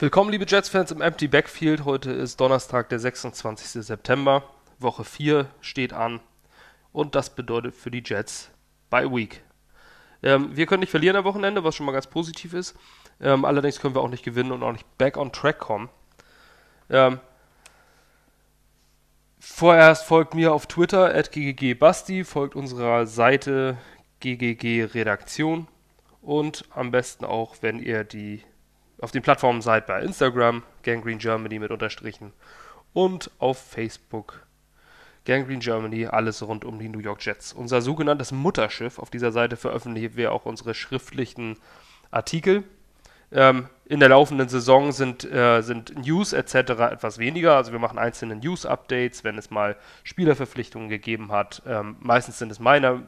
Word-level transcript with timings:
Willkommen, 0.00 0.30
liebe 0.30 0.46
Jets-Fans 0.48 0.92
im 0.92 1.02
Empty 1.02 1.28
Backfield. 1.28 1.84
Heute 1.84 2.10
ist 2.10 2.40
Donnerstag, 2.40 2.88
der 2.88 2.98
26. 2.98 3.84
September. 3.84 4.44
Woche 4.78 5.04
4 5.04 5.44
steht 5.60 5.92
an. 5.92 6.20
Und 6.90 7.14
das 7.14 7.34
bedeutet 7.34 7.74
für 7.74 7.90
die 7.90 8.02
Jets 8.02 8.48
Bye 8.88 9.14
Week. 9.14 9.42
Ähm, 10.22 10.56
wir 10.56 10.64
können 10.64 10.80
nicht 10.80 10.88
verlieren 10.88 11.16
am 11.16 11.24
Wochenende, 11.24 11.64
was 11.64 11.74
schon 11.74 11.84
mal 11.84 11.92
ganz 11.92 12.06
positiv 12.06 12.54
ist. 12.54 12.74
Ähm, 13.20 13.44
allerdings 13.44 13.78
können 13.78 13.94
wir 13.94 14.00
auch 14.00 14.08
nicht 14.08 14.24
gewinnen 14.24 14.52
und 14.52 14.62
auch 14.62 14.72
nicht 14.72 14.86
back 14.96 15.18
on 15.18 15.32
track 15.32 15.58
kommen. 15.58 15.90
Ähm, 16.88 17.20
vorerst 19.38 20.06
folgt 20.06 20.32
mir 20.32 20.54
auf 20.54 20.66
Twitter 20.66 21.12
gggbasti, 21.12 22.24
folgt 22.24 22.56
unserer 22.56 23.04
Seite 23.04 23.76
ggg 24.20 24.94
Redaktion 24.94 25.68
und 26.22 26.64
am 26.70 26.90
besten 26.90 27.26
auch, 27.26 27.56
wenn 27.60 27.78
ihr 27.78 28.04
die 28.04 28.42
auf 29.00 29.10
den 29.10 29.22
Plattformen 29.22 29.62
seid 29.62 29.86
bei 29.86 30.02
Instagram, 30.02 30.62
Gangrene 30.82 31.18
Germany 31.18 31.58
mit 31.58 31.70
Unterstrichen 31.70 32.32
und 32.92 33.30
auf 33.38 33.58
Facebook 33.58 34.46
Gangrene 35.26 35.58
Germany, 35.58 36.06
alles 36.06 36.42
rund 36.42 36.64
um 36.64 36.78
die 36.78 36.88
New 36.88 36.98
York 36.98 37.24
Jets. 37.24 37.52
Unser 37.52 37.82
sogenanntes 37.82 38.32
Mutterschiff. 38.32 38.98
Auf 38.98 39.10
dieser 39.10 39.32
Seite 39.32 39.56
veröffentlichen 39.56 40.16
wir 40.16 40.32
auch 40.32 40.46
unsere 40.46 40.74
schriftlichen 40.74 41.58
Artikel. 42.10 42.64
Ähm, 43.32 43.68
in 43.84 44.00
der 44.00 44.08
laufenden 44.08 44.48
Saison 44.48 44.92
sind, 44.92 45.30
äh, 45.30 45.60
sind 45.60 45.96
News 46.04 46.32
etc. 46.32 46.54
etwas 46.54 47.18
weniger. 47.18 47.54
Also 47.54 47.70
wir 47.70 47.78
machen 47.78 47.98
einzelne 47.98 48.36
News-Updates, 48.36 49.22
wenn 49.22 49.38
es 49.38 49.50
mal 49.50 49.76
Spielerverpflichtungen 50.04 50.88
gegeben 50.88 51.30
hat. 51.30 51.62
Ähm, 51.66 51.96
meistens 52.00 52.38
sind 52.38 52.50
es 52.50 52.58
meine 52.58 53.02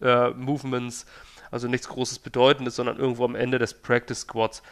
äh, 0.00 0.30
Movements, 0.30 1.06
also 1.50 1.66
nichts 1.66 1.88
Großes 1.88 2.18
Bedeutendes, 2.18 2.76
sondern 2.76 2.98
irgendwo 2.98 3.24
am 3.24 3.34
Ende 3.34 3.58
des 3.58 3.74
Practice 3.74 4.20
Squads 4.20 4.62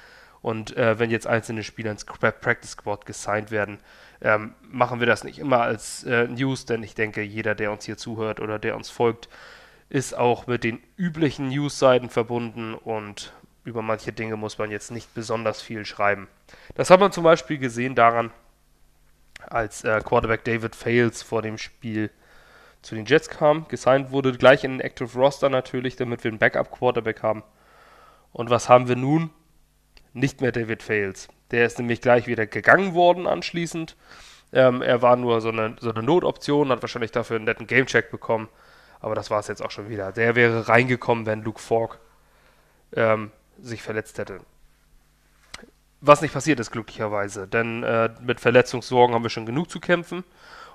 und 0.42 0.76
äh, 0.76 0.98
wenn 0.98 1.10
jetzt 1.10 1.26
einzelne 1.26 1.62
Spieler 1.62 1.90
ins 1.90 2.04
Practice 2.04 2.72
Squad 2.72 3.06
gesigned 3.06 3.50
werden, 3.50 3.78
ähm, 4.22 4.54
machen 4.62 5.00
wir 5.00 5.06
das 5.06 5.24
nicht 5.24 5.38
immer 5.38 5.60
als 5.60 6.04
äh, 6.04 6.26
News, 6.28 6.66
denn 6.66 6.82
ich 6.82 6.94
denke, 6.94 7.22
jeder, 7.22 7.54
der 7.54 7.72
uns 7.72 7.84
hier 7.84 7.96
zuhört 7.96 8.40
oder 8.40 8.58
der 8.58 8.76
uns 8.76 8.90
folgt, 8.90 9.28
ist 9.88 10.16
auch 10.16 10.46
mit 10.46 10.64
den 10.64 10.82
üblichen 10.96 11.48
News-Seiten 11.48 12.10
verbunden 12.10 12.74
und 12.74 13.32
über 13.64 13.82
manche 13.82 14.12
Dinge 14.12 14.36
muss 14.36 14.56
man 14.58 14.70
jetzt 14.70 14.90
nicht 14.90 15.14
besonders 15.14 15.60
viel 15.60 15.84
schreiben. 15.84 16.28
Das 16.74 16.90
hat 16.90 17.00
man 17.00 17.12
zum 17.12 17.24
Beispiel 17.24 17.58
gesehen 17.58 17.94
daran, 17.94 18.30
als 19.48 19.84
äh, 19.84 20.00
Quarterback 20.04 20.44
David 20.44 20.74
Fails 20.74 21.22
vor 21.22 21.42
dem 21.42 21.58
Spiel 21.58 22.10
zu 22.82 22.94
den 22.94 23.04
Jets 23.04 23.28
kam, 23.28 23.68
gesigned 23.68 24.10
wurde, 24.10 24.32
gleich 24.32 24.64
in 24.64 24.72
den 24.72 24.80
Active 24.80 25.18
Roster 25.18 25.50
natürlich, 25.50 25.96
damit 25.96 26.24
wir 26.24 26.30
einen 26.30 26.38
Backup-Quarterback 26.38 27.22
haben. 27.22 27.42
Und 28.32 28.48
was 28.48 28.68
haben 28.68 28.88
wir 28.88 28.96
nun? 28.96 29.30
Nicht 30.12 30.40
mehr 30.40 30.52
David 30.52 30.82
Fails. 30.82 31.28
Der 31.50 31.66
ist 31.66 31.78
nämlich 31.78 32.00
gleich 32.00 32.26
wieder 32.26 32.46
gegangen 32.46 32.94
worden 32.94 33.26
anschließend. 33.26 33.96
Ähm, 34.52 34.82
er 34.82 35.02
war 35.02 35.16
nur 35.16 35.40
so 35.40 35.50
eine, 35.50 35.76
so 35.80 35.90
eine 35.90 36.02
Notoption, 36.02 36.70
hat 36.70 36.82
wahrscheinlich 36.82 37.12
dafür 37.12 37.36
einen 37.36 37.44
netten 37.44 37.66
Gamecheck 37.66 38.10
bekommen. 38.10 38.48
Aber 39.00 39.14
das 39.14 39.30
war 39.30 39.40
es 39.40 39.48
jetzt 39.48 39.62
auch 39.62 39.70
schon 39.70 39.88
wieder. 39.88 40.12
Der 40.12 40.34
wäre 40.34 40.68
reingekommen, 40.68 41.26
wenn 41.26 41.42
Luke 41.42 41.60
Falk 41.60 41.98
ähm, 42.94 43.30
sich 43.60 43.82
verletzt 43.82 44.18
hätte. 44.18 44.40
Was 46.00 46.22
nicht 46.22 46.32
passiert 46.32 46.60
ist, 46.60 46.70
glücklicherweise. 46.70 47.46
Denn 47.46 47.82
äh, 47.82 48.10
mit 48.20 48.40
Verletzungssorgen 48.40 49.14
haben 49.14 49.22
wir 49.22 49.30
schon 49.30 49.46
genug 49.46 49.70
zu 49.70 49.80
kämpfen. 49.80 50.24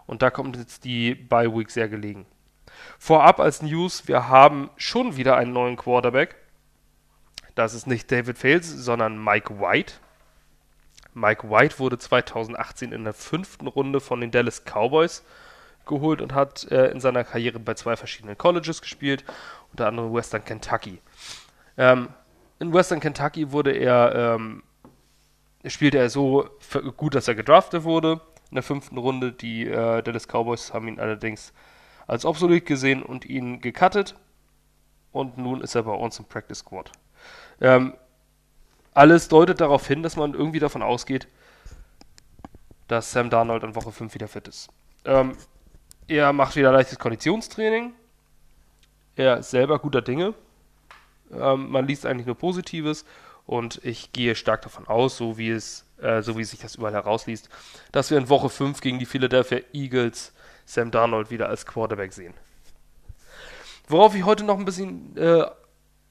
Und 0.05 0.21
da 0.21 0.29
kommt 0.29 0.55
jetzt 0.55 0.83
die 0.83 1.15
Bye 1.15 1.53
Week 1.55 1.69
sehr 1.69 1.89
gelegen. 1.89 2.25
Vorab 2.99 3.39
als 3.39 3.61
News, 3.61 4.07
wir 4.07 4.27
haben 4.27 4.69
schon 4.77 5.17
wieder 5.17 5.37
einen 5.37 5.53
neuen 5.53 5.77
Quarterback. 5.77 6.35
Das 7.55 7.73
ist 7.73 7.87
nicht 7.87 8.11
David 8.11 8.37
Fales, 8.37 8.69
sondern 8.69 9.21
Mike 9.23 9.59
White. 9.59 9.95
Mike 11.13 11.49
White 11.49 11.79
wurde 11.79 11.97
2018 11.97 12.91
in 12.91 13.05
der 13.05 13.13
fünften 13.13 13.67
Runde 13.67 14.01
von 14.01 14.19
den 14.19 14.31
Dallas 14.31 14.63
Cowboys 14.65 15.23
geholt 15.85 16.21
und 16.21 16.33
hat 16.33 16.69
äh, 16.71 16.87
in 16.87 16.99
seiner 16.99 17.23
Karriere 17.23 17.59
bei 17.59 17.73
zwei 17.75 17.95
verschiedenen 17.95 18.37
Colleges 18.37 18.81
gespielt, 18.81 19.23
unter 19.71 19.87
anderem 19.87 20.13
Western 20.13 20.43
Kentucky. 20.43 20.99
Ähm, 21.77 22.09
in 22.59 22.73
Western 22.73 22.99
Kentucky 22.99 23.51
wurde 23.51 23.71
er, 23.71 24.35
ähm, 24.35 24.63
spielte 25.65 25.97
er 25.97 26.09
so 26.09 26.49
gut, 26.97 27.15
dass 27.15 27.27
er 27.29 27.35
gedraftet 27.35 27.83
wurde 27.83 28.19
in 28.49 28.55
der 28.55 28.63
fünften 28.63 28.97
Runde. 28.97 29.31
Die 29.31 29.67
äh, 29.67 30.01
Dallas 30.01 30.27
Cowboys 30.27 30.73
haben 30.73 30.89
ihn 30.89 30.99
allerdings 30.99 31.53
als 32.07 32.25
obsolet 32.25 32.65
gesehen 32.65 33.01
und 33.01 33.23
ihn 33.25 33.61
gecuttet. 33.61 34.15
Und 35.13 35.37
nun 35.37 35.61
ist 35.61 35.75
er 35.75 35.83
bei 35.83 35.93
uns 35.93 36.19
im 36.19 36.25
Practice 36.25 36.59
Squad. 36.59 36.91
Ähm, 37.61 37.93
alles 38.93 39.27
deutet 39.27 39.61
darauf 39.61 39.87
hin, 39.87 40.03
dass 40.03 40.15
man 40.15 40.33
irgendwie 40.33 40.59
davon 40.59 40.81
ausgeht, 40.81 41.27
dass 42.87 43.11
Sam 43.11 43.29
Darnold 43.29 43.63
in 43.63 43.75
Woche 43.75 43.91
5 43.91 44.13
wieder 44.13 44.27
fit 44.27 44.47
ist. 44.47 44.69
Ähm, 45.03 45.35
er 46.07 46.33
macht 46.33 46.55
wieder 46.55 46.71
leichtes 46.71 46.99
Konditionstraining. 46.99 47.93
Er 49.15 49.37
ist 49.37 49.49
selber 49.51 49.79
guter 49.79 50.01
Dinge. 50.01 50.33
Ähm, 51.31 51.69
man 51.69 51.87
liest 51.87 52.05
eigentlich 52.05 52.25
nur 52.25 52.37
Positives 52.37 53.05
und 53.45 53.83
ich 53.83 54.11
gehe 54.11 54.35
stark 54.35 54.61
davon 54.61 54.87
aus, 54.87 55.17
so 55.17 55.37
wie 55.37 55.49
es, 55.49 55.85
äh, 56.01 56.21
so 56.21 56.37
wie 56.37 56.43
sich 56.43 56.59
das 56.59 56.75
überall 56.75 56.93
herausliest, 56.93 57.49
dass 57.91 58.11
wir 58.11 58.17
in 58.17 58.29
Woche 58.29 58.49
5 58.49 58.81
gegen 58.81 58.99
die 58.99 59.05
Philadelphia 59.05 59.59
Eagles 59.73 60.33
Sam 60.65 60.91
Darnold 60.91 61.31
wieder 61.31 61.49
als 61.49 61.65
Quarterback 61.65 62.13
sehen. 62.13 62.33
Worauf 63.87 64.15
ich 64.15 64.25
heute 64.25 64.43
noch 64.43 64.57
ein 64.57 64.65
bisschen 64.65 65.15
äh, 65.17 65.45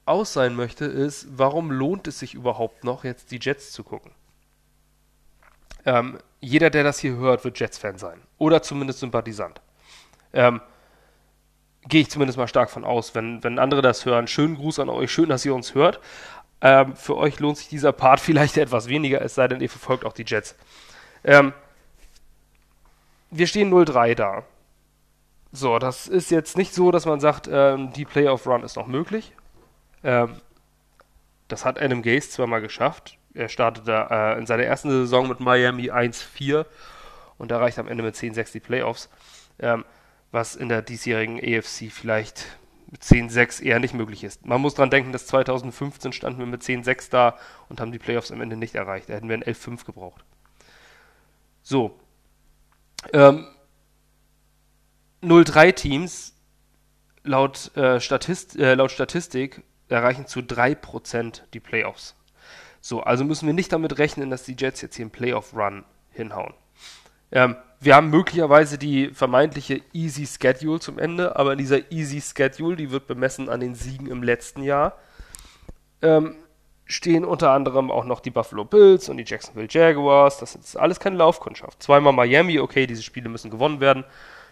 aus 0.05 0.33
sein 0.33 0.55
möchte, 0.55 0.85
ist, 0.85 1.27
warum 1.31 1.71
lohnt 1.71 2.07
es 2.07 2.19
sich 2.19 2.33
überhaupt 2.33 2.83
noch, 2.83 3.03
jetzt 3.03 3.31
die 3.31 3.39
Jets 3.41 3.71
zu 3.71 3.83
gucken? 3.83 4.11
Ähm, 5.85 6.17
jeder, 6.39 6.69
der 6.69 6.83
das 6.83 6.99
hier 6.99 7.15
hört, 7.15 7.43
wird 7.43 7.59
Jets-Fan 7.59 7.97
sein. 7.97 8.21
Oder 8.37 8.61
zumindest 8.61 8.99
Sympathisant. 8.99 9.61
Ähm, 10.33 10.61
Gehe 11.87 12.01
ich 12.01 12.09
zumindest 12.09 12.37
mal 12.37 12.47
stark 12.47 12.71
von 12.71 12.83
aus. 12.83 13.13
Wenn, 13.13 13.43
wenn 13.43 13.59
andere 13.59 13.83
das 13.83 14.05
hören, 14.05 14.27
schönen 14.27 14.55
Gruß 14.55 14.79
an 14.79 14.89
euch, 14.89 15.11
schön, 15.11 15.29
dass 15.29 15.45
ihr 15.45 15.53
uns 15.53 15.75
hört. 15.75 15.99
Ähm, 16.61 16.95
für 16.95 17.15
euch 17.15 17.39
lohnt 17.39 17.57
sich 17.57 17.67
dieser 17.67 17.91
Part 17.91 18.19
vielleicht 18.21 18.57
etwas 18.57 18.87
weniger, 18.87 19.21
es 19.21 19.35
sei 19.35 19.47
denn, 19.47 19.61
ihr 19.61 19.69
verfolgt 19.69 20.05
auch 20.05 20.13
die 20.13 20.25
Jets. 20.25 20.55
Ähm, 21.23 21.53
wir 23.29 23.47
stehen 23.47 23.71
0-3 23.71 24.15
da. 24.15 24.43
So, 25.51 25.79
das 25.79 26.07
ist 26.07 26.31
jetzt 26.31 26.57
nicht 26.57 26.73
so, 26.73 26.91
dass 26.91 27.05
man 27.05 27.19
sagt, 27.19 27.47
ähm, 27.51 27.93
die 27.93 28.05
Playoff 28.05 28.47
Run 28.47 28.63
ist 28.63 28.75
noch 28.75 28.87
möglich. 28.87 29.31
Ähm, 30.05 30.39
das 31.49 31.65
hat 31.65 31.81
Adam 31.81 32.01
Gase 32.01 32.29
zwar 32.29 32.47
mal 32.47 32.61
geschafft. 32.61 33.17
Er 33.33 33.49
startete 33.49 34.07
äh, 34.09 34.37
in 34.37 34.45
seiner 34.45 34.63
ersten 34.63 34.89
Saison 34.89 35.27
mit 35.27 35.41
Miami 35.41 35.91
1-4 35.91 36.65
und 37.37 37.51
erreicht 37.51 37.79
am 37.79 37.87
Ende 37.87 38.03
mit 38.03 38.15
10-6 38.15 38.53
die 38.53 38.59
Playoffs. 38.61 39.09
Ähm, 39.59 39.83
was 40.31 40.55
in 40.55 40.69
der 40.69 40.81
diesjährigen 40.81 41.39
AFC 41.39 41.91
vielleicht 41.91 42.45
mit 42.91 43.01
10-6 43.01 43.63
eher 43.63 43.79
nicht 43.79 43.93
möglich 43.93 44.23
ist. 44.23 44.45
Man 44.45 44.61
muss 44.61 44.75
dran 44.75 44.89
denken, 44.89 45.11
dass 45.11 45.27
2015 45.27 46.13
standen 46.13 46.39
wir 46.39 46.45
mit 46.45 46.61
10-6 46.61 47.09
da 47.09 47.37
und 47.67 47.79
haben 47.79 47.91
die 47.91 47.99
Playoffs 47.99 48.31
am 48.31 48.41
Ende 48.41 48.57
nicht 48.57 48.75
erreicht. 48.75 49.09
Da 49.09 49.13
hätten 49.13 49.29
wir 49.29 49.35
ein 49.35 49.43
11-5 49.43 49.85
gebraucht. 49.85 50.23
So. 51.63 51.99
Ähm, 53.13 53.47
0-3 55.23 55.71
Teams 55.73 56.35
laut, 57.23 57.75
äh, 57.75 57.99
Statist, 57.99 58.55
äh, 58.57 58.75
laut 58.75 58.91
Statistik 58.91 59.63
erreichen 59.89 60.27
zu 60.27 60.39
3% 60.39 61.41
die 61.53 61.59
Playoffs. 61.59 62.15
So, 62.81 63.01
also 63.01 63.23
müssen 63.23 63.47
wir 63.47 63.53
nicht 63.53 63.71
damit 63.73 63.97
rechnen, 63.97 64.29
dass 64.29 64.43
die 64.43 64.55
Jets 64.57 64.81
jetzt 64.81 64.95
hier 64.95 65.03
einen 65.03 65.11
Playoff-Run 65.11 65.83
hinhauen. 66.11 66.53
Ähm, 67.31 67.55
wir 67.79 67.95
haben 67.95 68.09
möglicherweise 68.09 68.77
die 68.77 69.09
vermeintliche 69.09 69.81
Easy 69.93 70.25
Schedule 70.25 70.79
zum 70.79 70.99
Ende, 70.99 71.35
aber 71.35 71.53
in 71.53 71.57
dieser 71.57 71.91
Easy 71.91 72.21
Schedule, 72.21 72.75
die 72.75 72.91
wird 72.91 73.07
bemessen 73.07 73.49
an 73.49 73.59
den 73.59 73.75
Siegen 73.75 74.07
im 74.07 74.23
letzten 74.23 74.63
Jahr, 74.63 74.97
ähm, 76.01 76.35
stehen 76.85 77.25
unter 77.25 77.51
anderem 77.51 77.89
auch 77.89 78.05
noch 78.05 78.19
die 78.19 78.29
Buffalo 78.29 78.63
Bills 78.63 79.09
und 79.09 79.17
die 79.17 79.25
Jacksonville 79.25 79.67
Jaguars. 79.69 80.37
Das 80.37 80.55
ist 80.55 80.75
alles 80.75 80.99
keine 80.99 81.17
Laufkundschaft. 81.17 81.81
Zweimal 81.81 82.13
Miami, 82.13 82.59
okay, 82.59 82.85
diese 82.85 83.03
Spiele 83.03 83.29
müssen 83.29 83.49
gewonnen 83.49 83.79
werden. 83.79 84.03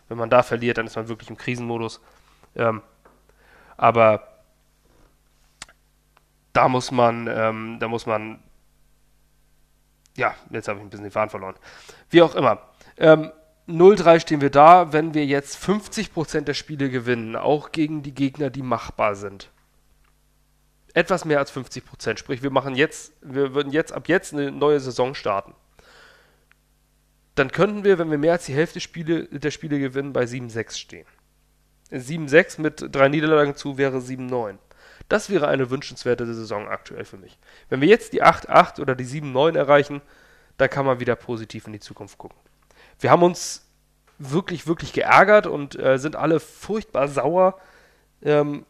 Wenn 0.10 0.18
man 0.18 0.30
da 0.30 0.44
verliert, 0.44 0.78
dann 0.78 0.88
ist 0.88 0.96
man 0.96 1.08
wirklich 1.08 1.30
im 1.30 1.38
Krisenmodus. 1.38 2.02
Ähm, 2.56 2.82
aber 3.78 4.33
da 6.54 6.70
muss 6.70 6.92
man, 6.92 7.28
ähm, 7.28 7.78
da 7.80 7.88
muss 7.88 8.06
man, 8.06 8.40
ja, 10.16 10.36
jetzt 10.52 10.68
habe 10.68 10.80
ich 10.80 10.86
ein 10.86 10.90
bisschen 10.90 11.06
die 11.06 11.12
Fahnen 11.12 11.30
verloren. 11.30 11.56
Wie 12.10 12.22
auch 12.22 12.36
immer. 12.36 12.62
Ähm, 12.98 13.32
0-3 13.68 14.20
stehen 14.20 14.42
wir 14.42 14.50
da, 14.50 14.92
wenn 14.94 15.14
wir 15.14 15.26
jetzt 15.26 15.58
50% 15.58 16.42
der 16.42 16.54
Spiele 16.54 16.90
gewinnen, 16.90 17.36
auch 17.36 17.72
gegen 17.72 18.04
die 18.04 18.14
Gegner, 18.14 18.50
die 18.50 18.62
machbar 18.62 19.16
sind. 19.16 19.50
Etwas 20.94 21.26
mehr 21.26 21.40
als 21.40 21.52
50%, 21.52 22.18
sprich 22.18 22.44
wir 22.44 22.52
machen 22.52 22.76
jetzt, 22.76 23.14
wir 23.22 23.56
würden 23.56 23.72
jetzt 23.72 23.94
ab 23.94 24.08
jetzt 24.08 24.34
eine 24.34 24.52
neue 24.52 24.80
Saison 24.80 25.16
starten. 25.16 25.56
Dann 27.36 27.52
könnten 27.52 27.84
wir, 27.84 27.98
wenn 27.98 28.12
wir 28.12 28.20
mehr 28.20 28.34
als 28.34 28.46
die 28.46 28.54
Hälfte 28.54 28.80
Spiele, 28.80 29.26
der 29.28 29.50
Spiele 29.50 29.80
gewinnen, 29.80 30.14
bei 30.14 30.26
7-6 30.26 30.78
stehen. 30.78 31.08
7-6 31.92 32.62
mit 32.62 32.90
drei 32.92 33.08
Niederlagen 33.08 33.56
zu 33.56 33.78
wäre 33.78 33.98
7-9. 33.98 34.58
Das 35.10 35.30
wäre 35.30 35.48
eine 35.48 35.70
wünschenswerte 35.70 36.26
Saison 36.34 36.68
aktuell 36.68 37.06
für 37.06 37.18
mich. 37.18 37.38
Wenn 37.70 37.82
wir 37.82 37.88
jetzt 37.88 38.14
die 38.14 38.24
8-8 38.24 38.80
oder 38.80 38.96
die 38.96 39.06
7-9 39.06 39.58
erreichen, 39.58 40.02
dann 40.58 40.70
kann 40.70 40.86
man 40.86 41.00
wieder 41.00 41.16
positiv 41.16 41.68
in 41.68 41.74
die 41.74 41.80
Zukunft 41.80 42.18
gucken. 42.18 42.38
Wir 43.00 43.12
haben 43.12 43.24
uns 43.24 43.66
wirklich, 44.18 44.68
wirklich 44.68 44.94
geärgert 44.94 45.48
und 45.48 45.78
äh, 45.78 45.98
sind 45.98 46.16
alle 46.16 46.40
furchtbar 46.40 47.08
sauer. 47.08 47.60
Ähm, 48.22 48.66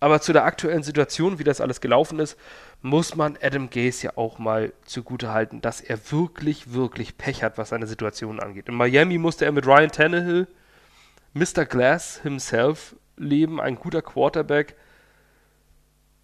aber 0.00 0.20
zu 0.20 0.32
der 0.32 0.44
aktuellen 0.44 0.82
Situation, 0.82 1.38
wie 1.38 1.44
das 1.44 1.60
alles 1.60 1.80
gelaufen 1.80 2.18
ist, 2.18 2.36
muss 2.80 3.14
man 3.14 3.38
Adam 3.40 3.70
Gase 3.70 4.06
ja 4.06 4.16
auch 4.16 4.38
mal 4.40 4.72
zugute 4.84 5.32
halten, 5.32 5.60
dass 5.60 5.80
er 5.80 6.10
wirklich, 6.10 6.72
wirklich 6.72 7.16
Pech 7.16 7.44
hat, 7.44 7.56
was 7.56 7.68
seine 7.68 7.86
Situation 7.86 8.40
angeht. 8.40 8.68
In 8.68 8.74
Miami 8.74 9.18
musste 9.18 9.44
er 9.44 9.52
mit 9.52 9.64
Ryan 9.64 9.92
Tannehill, 9.92 10.48
Mr. 11.34 11.64
Glass 11.64 12.20
himself, 12.22 12.96
leben, 13.16 13.60
ein 13.60 13.76
guter 13.76 14.02
Quarterback, 14.02 14.74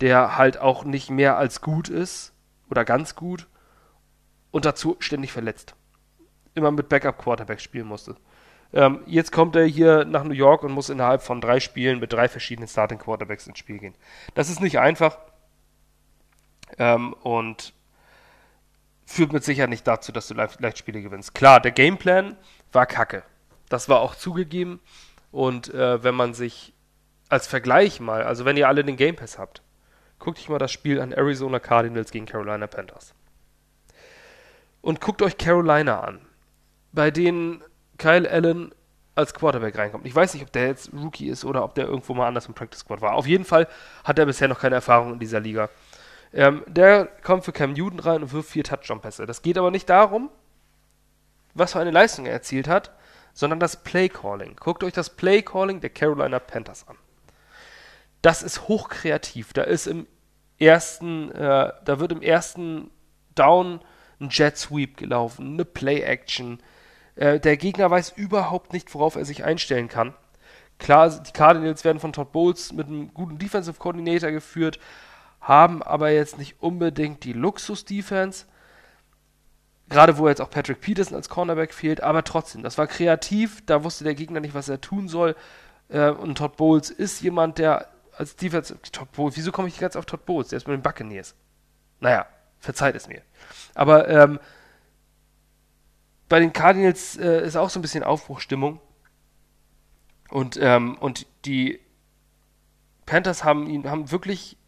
der 0.00 0.36
halt 0.36 0.58
auch 0.58 0.84
nicht 0.84 1.10
mehr 1.10 1.36
als 1.36 1.60
gut 1.60 1.88
ist 1.88 2.32
oder 2.70 2.84
ganz 2.84 3.14
gut 3.14 3.46
und 4.50 4.64
dazu 4.64 4.96
ständig 5.00 5.32
verletzt. 5.32 5.74
Immer 6.54 6.70
mit 6.70 6.88
Backup-Quarterback 6.88 7.60
spielen 7.60 7.86
musste. 7.86 8.16
Ähm, 8.72 9.00
jetzt 9.06 9.32
kommt 9.32 9.56
er 9.56 9.64
hier 9.64 10.04
nach 10.04 10.24
New 10.24 10.34
York 10.34 10.62
und 10.62 10.72
muss 10.72 10.90
innerhalb 10.90 11.22
von 11.22 11.40
drei 11.40 11.60
Spielen 11.60 12.00
mit 12.00 12.12
drei 12.12 12.28
verschiedenen 12.28 12.68
Starting 12.68 12.98
Quarterbacks 12.98 13.46
ins 13.46 13.58
Spiel 13.58 13.78
gehen. 13.78 13.94
Das 14.34 14.50
ist 14.50 14.60
nicht 14.60 14.78
einfach 14.78 15.18
ähm, 16.76 17.14
und 17.14 17.72
führt 19.06 19.32
mit 19.32 19.42
Sicherheit 19.42 19.70
nicht 19.70 19.86
dazu, 19.86 20.12
dass 20.12 20.28
du 20.28 20.34
leicht, 20.34 20.60
leicht 20.60 20.78
Spiele 20.78 21.00
gewinnst. 21.00 21.34
Klar, 21.34 21.60
der 21.60 21.72
Gameplan 21.72 22.36
war 22.72 22.84
kacke. 22.84 23.22
Das 23.70 23.88
war 23.88 24.00
auch 24.00 24.14
zugegeben. 24.14 24.80
Und 25.30 25.72
äh, 25.72 26.02
wenn 26.02 26.14
man 26.14 26.34
sich 26.34 26.74
als 27.30 27.46
Vergleich 27.46 28.00
mal, 28.00 28.22
also 28.22 28.44
wenn 28.44 28.56
ihr 28.56 28.68
alle 28.68 28.84
den 28.84 28.96
Game 28.96 29.16
Pass 29.16 29.38
habt, 29.38 29.62
guckt 30.18 30.38
euch 30.38 30.48
mal 30.48 30.58
das 30.58 30.72
Spiel 30.72 31.00
an 31.00 31.12
Arizona 31.12 31.58
Cardinals 31.58 32.10
gegen 32.10 32.26
Carolina 32.26 32.66
Panthers. 32.66 33.14
Und 34.80 35.00
guckt 35.00 35.22
euch 35.22 35.38
Carolina 35.38 36.00
an, 36.00 36.20
bei 36.92 37.10
denen 37.10 37.62
Kyle 37.98 38.30
Allen 38.30 38.72
als 39.14 39.34
Quarterback 39.34 39.76
reinkommt. 39.76 40.06
Ich 40.06 40.14
weiß 40.14 40.34
nicht, 40.34 40.44
ob 40.44 40.52
der 40.52 40.68
jetzt 40.68 40.92
Rookie 40.92 41.28
ist 41.28 41.44
oder 41.44 41.64
ob 41.64 41.74
der 41.74 41.86
irgendwo 41.86 42.14
mal 42.14 42.28
anders 42.28 42.46
im 42.46 42.54
Practice 42.54 42.80
Squad 42.80 43.00
war. 43.00 43.14
Auf 43.14 43.26
jeden 43.26 43.44
Fall 43.44 43.66
hat 44.04 44.18
er 44.18 44.26
bisher 44.26 44.46
noch 44.46 44.60
keine 44.60 44.76
Erfahrung 44.76 45.14
in 45.14 45.18
dieser 45.18 45.40
Liga. 45.40 45.68
Ähm, 46.32 46.62
der 46.66 47.06
kommt 47.22 47.44
für 47.44 47.52
Cam 47.52 47.72
Newton 47.72 47.98
rein 47.98 48.22
und 48.22 48.32
wirft 48.32 48.50
vier 48.50 48.62
Touchdown-Pässe. 48.62 49.26
Das 49.26 49.42
geht 49.42 49.58
aber 49.58 49.72
nicht 49.72 49.90
darum, 49.90 50.30
was 51.54 51.72
für 51.72 51.80
eine 51.80 51.90
Leistung 51.90 52.26
er 52.26 52.32
erzielt 52.32 52.68
hat, 52.68 52.92
sondern 53.32 53.58
das 53.58 53.82
Play-Calling. 53.82 54.56
Guckt 54.56 54.84
euch 54.84 54.92
das 54.92 55.10
Play-Calling 55.10 55.80
der 55.80 55.90
Carolina 55.90 56.38
Panthers 56.38 56.86
an. 56.86 56.96
Das 58.22 58.42
ist 58.42 58.68
hochkreativ. 58.68 59.52
Da 59.52 59.62
ist 59.62 59.86
im 59.86 60.06
ersten, 60.58 61.30
äh, 61.32 61.72
da 61.84 62.00
wird 62.00 62.12
im 62.12 62.22
ersten 62.22 62.90
Down 63.34 63.80
ein 64.20 64.28
Jet 64.30 64.56
Sweep 64.56 64.96
gelaufen, 64.96 65.54
eine 65.54 65.64
Play-Action, 65.64 66.60
äh, 67.18 67.40
der 67.40 67.56
Gegner 67.56 67.90
weiß 67.90 68.12
überhaupt 68.16 68.72
nicht, 68.72 68.94
worauf 68.94 69.16
er 69.16 69.24
sich 69.24 69.44
einstellen 69.44 69.88
kann. 69.88 70.14
Klar, 70.78 71.10
die 71.10 71.32
Cardinals 71.32 71.84
werden 71.84 71.98
von 71.98 72.12
Todd 72.12 72.30
Bowles 72.30 72.72
mit 72.72 72.86
einem 72.86 73.12
guten 73.12 73.38
Defensive 73.38 73.78
Coordinator 73.78 74.30
geführt, 74.30 74.78
haben 75.40 75.82
aber 75.82 76.10
jetzt 76.10 76.38
nicht 76.38 76.62
unbedingt 76.62 77.24
die 77.24 77.32
Luxus-Defense. 77.32 78.46
Gerade 79.88 80.18
wo 80.18 80.28
jetzt 80.28 80.40
auch 80.40 80.50
Patrick 80.50 80.80
Peterson 80.80 81.16
als 81.16 81.28
Cornerback 81.28 81.74
fehlt, 81.74 82.02
aber 82.02 82.22
trotzdem, 82.22 82.62
das 82.62 82.78
war 82.78 82.86
kreativ, 82.86 83.64
da 83.66 83.82
wusste 83.82 84.04
der 84.04 84.14
Gegner 84.14 84.38
nicht, 84.38 84.54
was 84.54 84.68
er 84.68 84.80
tun 84.80 85.08
soll. 85.08 85.34
Äh, 85.88 86.10
und 86.10 86.38
Todd 86.38 86.56
Bowles 86.56 86.90
ist 86.90 87.20
jemand, 87.20 87.58
der 87.58 87.88
als 88.18 88.36
Defense. 88.36 88.76
Todd 88.92 89.12
Bowles, 89.12 89.36
wieso 89.36 89.52
komme 89.52 89.68
ich 89.68 89.74
nicht 89.74 89.80
ganz 89.80 89.96
auf 89.96 90.06
Todd 90.06 90.26
Bowles? 90.26 90.48
Der 90.48 90.56
ist 90.56 90.66
mit 90.66 90.76
den 90.76 90.82
Buccaneers. 90.82 91.34
Naja, 92.00 92.26
verzeiht 92.58 92.94
es 92.94 93.08
mir. 93.08 93.22
Aber 93.74 94.08
ähm, 94.08 94.40
bei 96.28 96.40
den 96.40 96.52
Cardinals 96.52 97.16
äh, 97.16 97.44
ist 97.46 97.56
auch 97.56 97.70
so 97.70 97.78
ein 97.78 97.82
bisschen 97.82 98.04
Aufbruchstimmung. 98.04 98.80
Und, 100.30 100.58
ähm, 100.60 100.98
und 100.98 101.26
die 101.46 101.80
Panthers 103.06 103.44
haben 103.44 103.88
haben 103.88 104.10
wirklich 104.10 104.58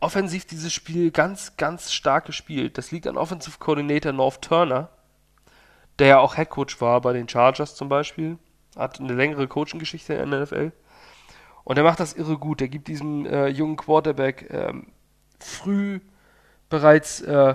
offensiv 0.00 0.46
dieses 0.46 0.72
Spiel 0.72 1.10
ganz, 1.10 1.56
ganz 1.58 1.92
stark 1.92 2.24
gespielt. 2.24 2.78
Das 2.78 2.90
liegt 2.90 3.06
an 3.06 3.18
Offensive 3.18 3.58
Coordinator 3.58 4.12
North 4.12 4.40
Turner, 4.40 4.88
der 5.98 6.06
ja 6.06 6.18
auch 6.18 6.38
Headcoach 6.38 6.80
war 6.80 7.02
bei 7.02 7.12
den 7.12 7.28
Chargers 7.28 7.74
zum 7.74 7.90
Beispiel. 7.90 8.38
Hat 8.76 9.00
eine 9.00 9.12
längere 9.12 9.46
Coaching-Geschichte 9.46 10.14
in 10.14 10.30
der 10.30 10.40
NFL. 10.40 10.72
Und 11.64 11.76
er 11.76 11.84
macht 11.84 12.00
das 12.00 12.14
irre 12.14 12.38
gut. 12.38 12.60
Er 12.60 12.68
gibt 12.68 12.88
diesem 12.88 13.26
äh, 13.26 13.48
jungen 13.48 13.76
Quarterback 13.76 14.48
ähm, 14.50 14.86
früh 15.38 16.00
bereits 16.68 17.20
äh, 17.20 17.54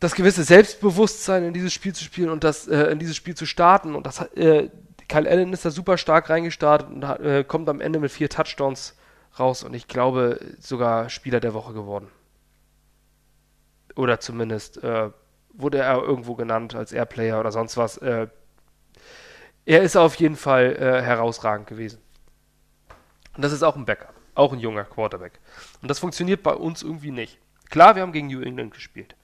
das 0.00 0.14
gewisse 0.14 0.44
Selbstbewusstsein 0.44 1.44
in 1.44 1.52
dieses 1.52 1.72
Spiel 1.72 1.94
zu 1.94 2.02
spielen 2.02 2.30
und 2.30 2.42
das 2.42 2.66
äh, 2.66 2.84
in 2.84 2.98
dieses 2.98 3.16
Spiel 3.16 3.34
zu 3.34 3.46
starten. 3.46 3.94
Und 3.94 4.06
das 4.06 4.20
äh, 4.34 4.70
Kyle 5.08 5.28
Allen 5.28 5.52
ist 5.52 5.64
da 5.64 5.70
super 5.70 5.98
stark 5.98 6.30
reingestartet 6.30 6.88
und 6.88 7.06
hat, 7.06 7.20
äh, 7.20 7.44
kommt 7.44 7.68
am 7.68 7.80
Ende 7.80 7.98
mit 7.98 8.10
vier 8.10 8.28
Touchdowns 8.28 8.96
raus 9.38 9.62
und 9.62 9.74
ich 9.74 9.88
glaube 9.88 10.40
sogar 10.58 11.10
Spieler 11.10 11.40
der 11.40 11.54
Woche 11.54 11.72
geworden. 11.72 12.08
Oder 13.96 14.20
zumindest 14.20 14.82
äh, 14.82 15.10
wurde 15.52 15.78
er 15.78 15.98
irgendwo 15.98 16.34
genannt 16.34 16.74
als 16.74 16.92
Airplayer 16.92 17.40
oder 17.40 17.52
sonst 17.52 17.76
was. 17.76 17.98
Äh, 17.98 18.28
er 19.66 19.82
ist 19.82 19.96
auf 19.96 20.14
jeden 20.14 20.36
Fall 20.36 20.76
äh, 20.76 21.02
herausragend 21.02 21.66
gewesen. 21.66 22.00
Und 23.40 23.44
das 23.44 23.52
ist 23.52 23.62
auch 23.62 23.74
ein 23.74 23.86
Backup, 23.86 24.12
auch 24.34 24.52
ein 24.52 24.58
junger 24.58 24.84
Quarterback. 24.84 25.40
Und 25.80 25.90
das 25.90 25.98
funktioniert 25.98 26.42
bei 26.42 26.52
uns 26.52 26.82
irgendwie 26.82 27.10
nicht. 27.10 27.38
Klar, 27.70 27.94
wir 27.94 28.02
haben 28.02 28.12
gegen 28.12 28.26
New 28.26 28.42
England 28.42 28.74
gespielt. 28.74 29.16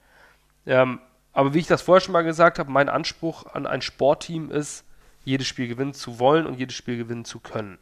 Ähm, 0.65 0.99
aber 1.33 1.53
wie 1.53 1.59
ich 1.59 1.67
das 1.67 1.83
vorher 1.83 2.01
schon 2.01 2.13
mal 2.13 2.23
gesagt 2.23 2.57
habe, 2.57 2.71
mein 2.71 2.89
Anspruch 2.89 3.45
an 3.45 3.67
ein 3.67 3.83
Sportteam 3.83 4.49
ist, 4.49 4.85
jedes 5.23 5.45
Spiel 5.45 5.67
gewinnen 5.67 5.93
zu 5.93 6.17
wollen 6.17 6.47
und 6.47 6.57
jedes 6.57 6.75
Spiel 6.75 6.97
gewinnen 6.97 7.25
zu 7.25 7.39
können. 7.39 7.77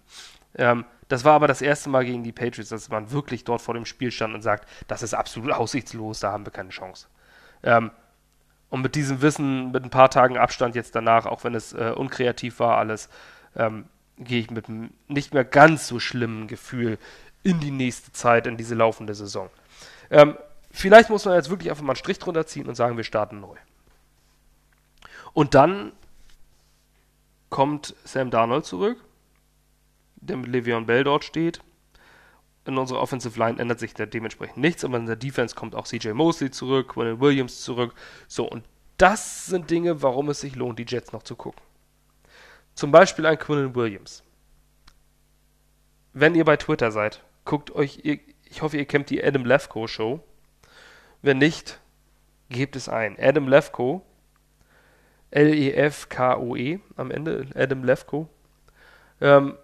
Ähm, 0.55 0.83
das 1.07 1.23
war 1.23 1.35
aber 1.35 1.47
das 1.47 1.61
erste 1.61 1.87
Mal 1.89 2.03
gegen 2.03 2.25
die 2.25 2.33
Patriots, 2.33 2.67
dass 2.67 2.89
man 2.89 3.11
wirklich 3.11 3.45
dort 3.45 3.61
vor 3.61 3.73
dem 3.73 3.85
Spiel 3.85 4.11
stand 4.11 4.35
und 4.35 4.41
sagt, 4.41 4.67
das 4.89 5.03
ist 5.03 5.13
absolut 5.13 5.53
aussichtslos, 5.53 6.19
da 6.19 6.33
haben 6.33 6.45
wir 6.45 6.51
keine 6.51 6.71
Chance. 6.71 7.07
Ähm, 7.63 7.91
und 8.69 8.81
mit 8.81 8.95
diesem 8.95 9.21
Wissen, 9.21 9.71
mit 9.71 9.85
ein 9.85 9.89
paar 9.89 10.09
Tagen 10.09 10.37
Abstand 10.37 10.75
jetzt 10.75 10.95
danach, 10.95 11.27
auch 11.27 11.45
wenn 11.45 11.55
es 11.55 11.71
äh, 11.71 11.93
unkreativ 11.95 12.59
war 12.59 12.77
alles, 12.77 13.07
ähm, 13.55 13.85
gehe 14.17 14.39
ich 14.39 14.51
mit 14.51 14.69
einem 14.69 14.91
nicht 15.07 15.33
mehr 15.33 15.45
ganz 15.45 15.87
so 15.87 15.99
schlimmen 15.99 16.47
Gefühl 16.47 16.97
in 17.43 17.59
die 17.59 17.71
nächste 17.71 18.11
Zeit, 18.11 18.47
in 18.47 18.57
diese 18.57 18.75
laufende 18.75 19.13
Saison. 19.13 19.49
Ähm, 20.09 20.35
Vielleicht 20.75 21.09
muss 21.09 21.23
man 21.23 21.35
jetzt 21.35 21.49
wirklich 21.49 21.69
einfach 21.69 21.83
mal 21.83 21.93
einen 21.93 21.97
Strich 21.97 22.19
drunter 22.19 22.45
ziehen 22.45 22.67
und 22.67 22.75
sagen, 22.75 22.97
wir 22.97 23.05
starten 23.05 23.39
neu. 23.39 23.55
Und 25.31 25.53
dann 25.53 25.93
kommt 27.49 27.95
Sam 28.03 28.29
Darnold 28.29 28.65
zurück, 28.65 29.01
der 30.17 30.35
mit 30.35 30.49
Le'Veon 30.49 30.85
Bell 30.85 31.05
dort 31.05 31.23
steht. 31.23 31.61
In 32.65 32.77
unserer 32.77 32.99
Offensive 32.99 33.39
Line 33.39 33.57
ändert 33.57 33.79
sich 33.79 33.93
da 33.93 34.05
dementsprechend 34.05 34.57
nichts, 34.57 34.83
aber 34.83 34.97
in 34.97 35.05
der 35.05 35.15
Defense 35.15 35.55
kommt 35.55 35.75
auch 35.75 35.87
CJ 35.87 36.09
Mosley 36.09 36.51
zurück, 36.51 36.89
Quinn 36.89 37.21
Williams 37.21 37.61
zurück. 37.61 37.93
So, 38.27 38.45
und 38.45 38.65
das 38.97 39.45
sind 39.45 39.69
Dinge, 39.69 40.01
warum 40.03 40.29
es 40.29 40.41
sich 40.41 40.57
lohnt, 40.57 40.77
die 40.77 40.85
Jets 40.85 41.13
noch 41.13 41.23
zu 41.23 41.37
gucken. 41.37 41.64
Zum 42.75 42.91
Beispiel 42.91 43.25
ein 43.25 43.39
Quinn 43.39 43.73
Williams. 43.73 44.23
Wenn 46.13 46.35
ihr 46.35 46.45
bei 46.45 46.57
Twitter 46.57 46.91
seid, 46.91 47.23
guckt 47.43 47.71
euch, 47.71 47.99
ich 48.03 48.61
hoffe, 48.61 48.77
ihr 48.77 48.85
kennt 48.85 49.09
die 49.09 49.23
Adam 49.23 49.45
Lefko 49.45 49.87
Show 49.87 50.23
wenn 51.25 51.39
nicht, 51.39 51.79
gebt 52.49 52.75
es 52.75 52.87
ein. 52.87 53.17
Adam 53.19 53.47
Lefko, 53.47 54.05
L-E-F-K-O-E 55.31 56.75
-E, 56.75 56.79
am 56.95 57.09
Ende, 57.09 57.47
Adam 57.55 57.83
Lefko, 57.83 58.29
ähm, 59.19 59.57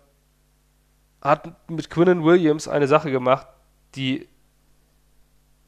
hat 1.21 1.69
mit 1.69 1.91
Quinnen 1.91 2.23
Williams 2.23 2.67
eine 2.67 2.87
Sache 2.87 3.11
gemacht, 3.11 3.47
die 3.93 4.27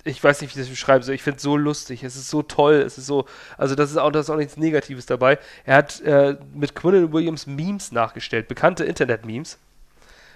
ich 0.03 0.23
weiß 0.23 0.41
nicht, 0.41 0.55
wie 0.55 0.59
ich 0.59 0.65
das 0.65 0.69
beschreiben 0.69 1.03
soll. 1.03 1.15
Ich 1.15 1.23
finde 1.23 1.37
es 1.37 1.43
so 1.43 1.55
lustig. 1.55 2.03
Es 2.03 2.15
ist 2.15 2.29
so 2.29 2.41
toll. 2.41 2.75
Es 2.75 2.97
ist 2.97 3.05
so, 3.05 3.25
also 3.57 3.75
das 3.75 3.91
ist 3.91 3.97
auch, 3.97 4.11
das 4.11 4.25
ist 4.25 4.29
auch 4.29 4.37
nichts 4.37 4.57
Negatives 4.57 5.05
dabei. 5.05 5.39
Er 5.65 5.77
hat 5.77 6.01
äh, 6.01 6.37
mit 6.53 6.75
Quinnen 6.75 7.13
Williams 7.13 7.47
Memes 7.47 7.91
nachgestellt, 7.91 8.47
bekannte 8.47 8.83
Internet-Memes, 8.83 9.57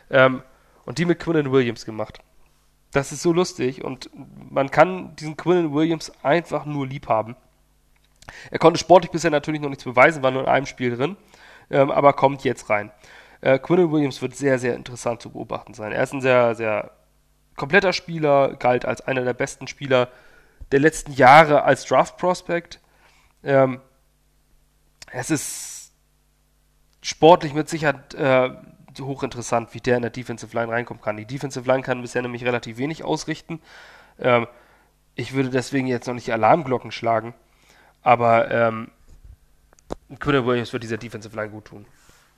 ähm, 0.10 0.42
und 0.86 0.98
die 1.00 1.06
mit 1.06 1.20
Quinnen 1.20 1.52
Williams 1.52 1.86
gemacht. 1.86 2.20
Das 2.92 3.12
ist 3.12 3.22
so 3.22 3.34
lustig 3.34 3.84
und 3.84 4.10
man 4.50 4.72
kann 4.72 5.16
diesen 5.18 5.36
Quillen 5.36 5.74
Williams 5.74 6.12
einfach 6.24 6.66
nur 6.66 6.88
lieb 6.88 7.10
haben. 7.10 7.36
Er 8.52 8.60
konnte 8.60 8.80
sportlich 8.80 9.12
bisher 9.12 9.32
natürlich 9.32 9.62
noch 9.62 9.70
nichts 9.70 9.84
beweisen, 9.84 10.24
war 10.24 10.32
nur 10.32 10.44
in 10.44 10.48
einem 10.48 10.66
Spiel 10.66 10.96
drin, 10.96 11.18
ähm, 11.70 11.92
aber 11.92 12.14
kommt 12.14 12.44
jetzt 12.44 12.70
rein. 12.70 12.92
Äh, 13.42 13.60
Quillen 13.60 13.92
Williams 13.92 14.22
wird 14.22 14.36
sehr, 14.36 14.58
sehr 14.60 14.76
interessant 14.76 15.22
zu 15.22 15.30
beobachten 15.30 15.74
sein. 15.74 15.92
Er 15.92 16.04
ist 16.04 16.14
ein 16.14 16.22
sehr, 16.22 16.56
sehr 16.56 16.92
kompletter 17.58 17.92
Spieler, 17.92 18.56
galt 18.56 18.86
als 18.86 19.02
einer 19.02 19.24
der 19.24 19.34
besten 19.34 19.68
Spieler 19.68 20.08
der 20.72 20.80
letzten 20.80 21.12
Jahre 21.12 21.64
als 21.64 21.84
Draft 21.86 22.18
Prospect. 22.18 22.80
Ähm, 23.44 23.82
es 25.12 25.30
ist 25.30 25.92
sportlich 27.02 27.54
mit 27.54 27.68
Sicherheit 27.68 28.14
äh, 28.14 28.50
hochinteressant, 29.00 29.74
wie 29.74 29.80
der 29.80 29.98
in 29.98 30.02
der 30.02 30.12
Defensive 30.12 30.56
Line 30.56 30.72
reinkommen 30.72 31.02
kann. 31.02 31.18
Die 31.18 31.26
Defensive 31.26 31.70
Line 31.70 31.84
kann 31.84 32.02
bisher 32.02 32.22
nämlich 32.22 32.46
relativ 32.46 32.78
wenig 32.78 33.04
ausrichten. 33.04 33.60
Ähm, 34.20 34.48
ich 35.16 35.34
würde 35.34 35.50
deswegen 35.50 35.88
jetzt 35.88 36.08
noch 36.08 36.14
nicht 36.14 36.32
Alarmglocken 36.32 36.92
schlagen, 36.92 37.34
aber 38.04 38.52
ähm, 38.52 38.92
Quinn 40.20 40.46
Williams 40.46 40.74
wird 40.74 40.84
dieser 40.84 40.98
Defensive 40.98 41.36
Line 41.36 41.50
gut 41.50 41.66
tun. 41.66 41.86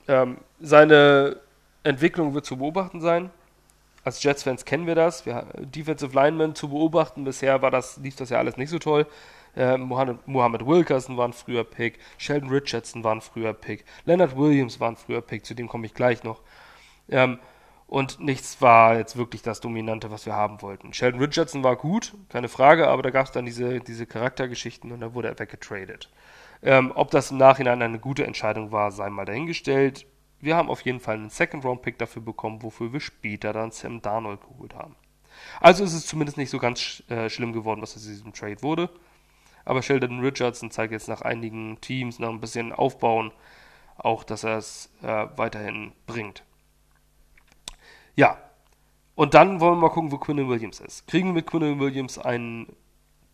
Ähm, 0.08 0.38
seine 0.60 1.36
Entwicklung 1.82 2.34
wird 2.34 2.46
zu 2.46 2.56
beobachten 2.56 3.00
sein. 3.00 3.30
Als 4.04 4.22
Jets-Fans 4.22 4.64
kennen 4.64 4.86
wir 4.86 4.94
das. 4.94 5.26
Wir, 5.26 5.46
Defensive 5.58 6.14
Linemen 6.14 6.54
zu 6.54 6.68
beobachten. 6.68 7.24
Bisher 7.24 7.62
war 7.62 7.70
das, 7.70 7.98
lief 7.98 8.16
das 8.16 8.30
ja 8.30 8.38
alles 8.38 8.56
nicht 8.56 8.70
so 8.70 8.78
toll. 8.78 9.06
Äh, 9.56 9.76
Mohammed, 9.76 10.66
Wilkerson 10.66 11.16
war 11.16 11.28
ein 11.28 11.32
früher 11.32 11.64
Pick. 11.64 11.98
Sheldon 12.18 12.50
Richardson 12.50 13.04
war 13.04 13.14
ein 13.14 13.20
früher 13.20 13.52
Pick. 13.52 13.84
Leonard 14.04 14.36
Williams 14.36 14.80
war 14.80 14.90
ein 14.90 14.96
früher 14.96 15.20
Pick. 15.20 15.44
Zu 15.44 15.54
dem 15.54 15.68
komme 15.68 15.86
ich 15.86 15.94
gleich 15.94 16.24
noch. 16.24 16.40
Ähm, 17.08 17.38
und 17.90 18.20
nichts 18.20 18.62
war 18.62 18.96
jetzt 18.96 19.16
wirklich 19.16 19.42
das 19.42 19.60
Dominante, 19.60 20.12
was 20.12 20.24
wir 20.24 20.36
haben 20.36 20.62
wollten. 20.62 20.92
Sheldon 20.92 21.20
Richardson 21.20 21.64
war 21.64 21.74
gut, 21.74 22.14
keine 22.28 22.48
Frage, 22.48 22.86
aber 22.86 23.02
da 23.02 23.10
gab 23.10 23.26
es 23.26 23.32
dann 23.32 23.44
diese, 23.44 23.80
diese 23.80 24.06
Charaktergeschichten 24.06 24.92
und 24.92 25.00
da 25.00 25.12
wurde 25.12 25.26
er 25.26 25.38
weggetradet. 25.38 26.08
Ähm, 26.62 26.92
ob 26.94 27.10
das 27.10 27.32
im 27.32 27.38
Nachhinein 27.38 27.82
eine 27.82 27.98
gute 27.98 28.24
Entscheidung 28.24 28.70
war, 28.70 28.92
sei 28.92 29.10
mal 29.10 29.24
dahingestellt. 29.24 30.06
Wir 30.40 30.56
haben 30.56 30.70
auf 30.70 30.82
jeden 30.82 31.00
Fall 31.00 31.16
einen 31.16 31.30
Second-Round-Pick 31.30 31.98
dafür 31.98 32.22
bekommen, 32.22 32.62
wofür 32.62 32.92
wir 32.92 33.00
später 33.00 33.52
dann 33.52 33.70
Sam 33.70 34.00
Darnold 34.00 34.40
geholt 34.40 34.74
haben. 34.74 34.96
Also 35.60 35.84
ist 35.84 35.92
es 35.92 36.06
zumindest 36.06 36.38
nicht 36.38 36.50
so 36.50 36.58
ganz 36.58 37.02
äh, 37.08 37.28
schlimm 37.28 37.52
geworden, 37.52 37.82
was 37.82 37.96
aus 37.96 38.04
diesem 38.04 38.32
Trade 38.32 38.62
wurde. 38.62 38.90
Aber 39.64 39.82
Sheldon 39.82 40.20
Richardson 40.20 40.70
zeigt 40.70 40.92
jetzt 40.92 41.08
nach 41.08 41.22
einigen 41.22 41.80
Teams, 41.80 42.18
nach 42.18 42.30
ein 42.30 42.40
bisschen 42.40 42.72
Aufbauen, 42.72 43.32
auch, 43.96 44.24
dass 44.24 44.44
er 44.44 44.56
es 44.56 44.90
äh, 45.02 45.26
weiterhin 45.36 45.92
bringt. 46.06 46.42
Ja, 48.16 48.38
und 49.14 49.34
dann 49.34 49.60
wollen 49.60 49.74
wir 49.74 49.82
mal 49.82 49.90
gucken, 49.90 50.12
wo 50.12 50.18
Quinn 50.18 50.48
Williams 50.48 50.80
ist. 50.80 51.06
Kriegen 51.06 51.28
wir 51.28 51.34
mit 51.34 51.46
Quinn 51.46 51.78
Williams 51.78 52.18
einen 52.18 52.74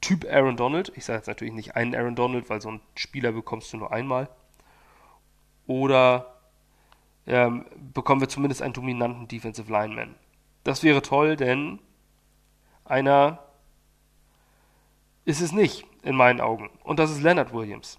Typ 0.01 0.25
Aaron 0.25 0.57
Donald? 0.57 0.93
Ich 0.97 1.05
sage 1.05 1.19
jetzt 1.19 1.29
natürlich 1.29 1.55
nicht 1.55 1.77
einen 1.77 1.95
Aaron 1.95 2.17
Donald, 2.17 2.51
weil 2.51 2.61
so 2.61 2.71
einen 2.71 2.81
Spieler 2.97 3.33
bekommst 3.33 3.73
du 3.73 3.77
nur 3.77 3.93
einmal. 3.93 4.29
Oder 5.67 6.36
ähm, 7.27 7.67
bekommen 7.93 8.21
wir 8.21 8.29
zumindest 8.29 8.63
einen 8.63 8.75
dominanten 8.75 9.29
Defensive 9.29 9.71
Lineman. 9.71 10.15
Das 10.65 10.83
wäre 10.83 11.03
toll, 11.03 11.37
denn 11.37 11.81
einer 12.85 13.41
ist 15.25 15.41
es 15.41 15.53
nicht, 15.53 15.85
in 16.03 16.17
meinen 16.17 16.41
Augen. 16.41 16.71
Und 16.85 16.99
das 16.99 17.11
ist 17.11 17.23
Leonard 17.23 17.53
Williams. 17.53 17.99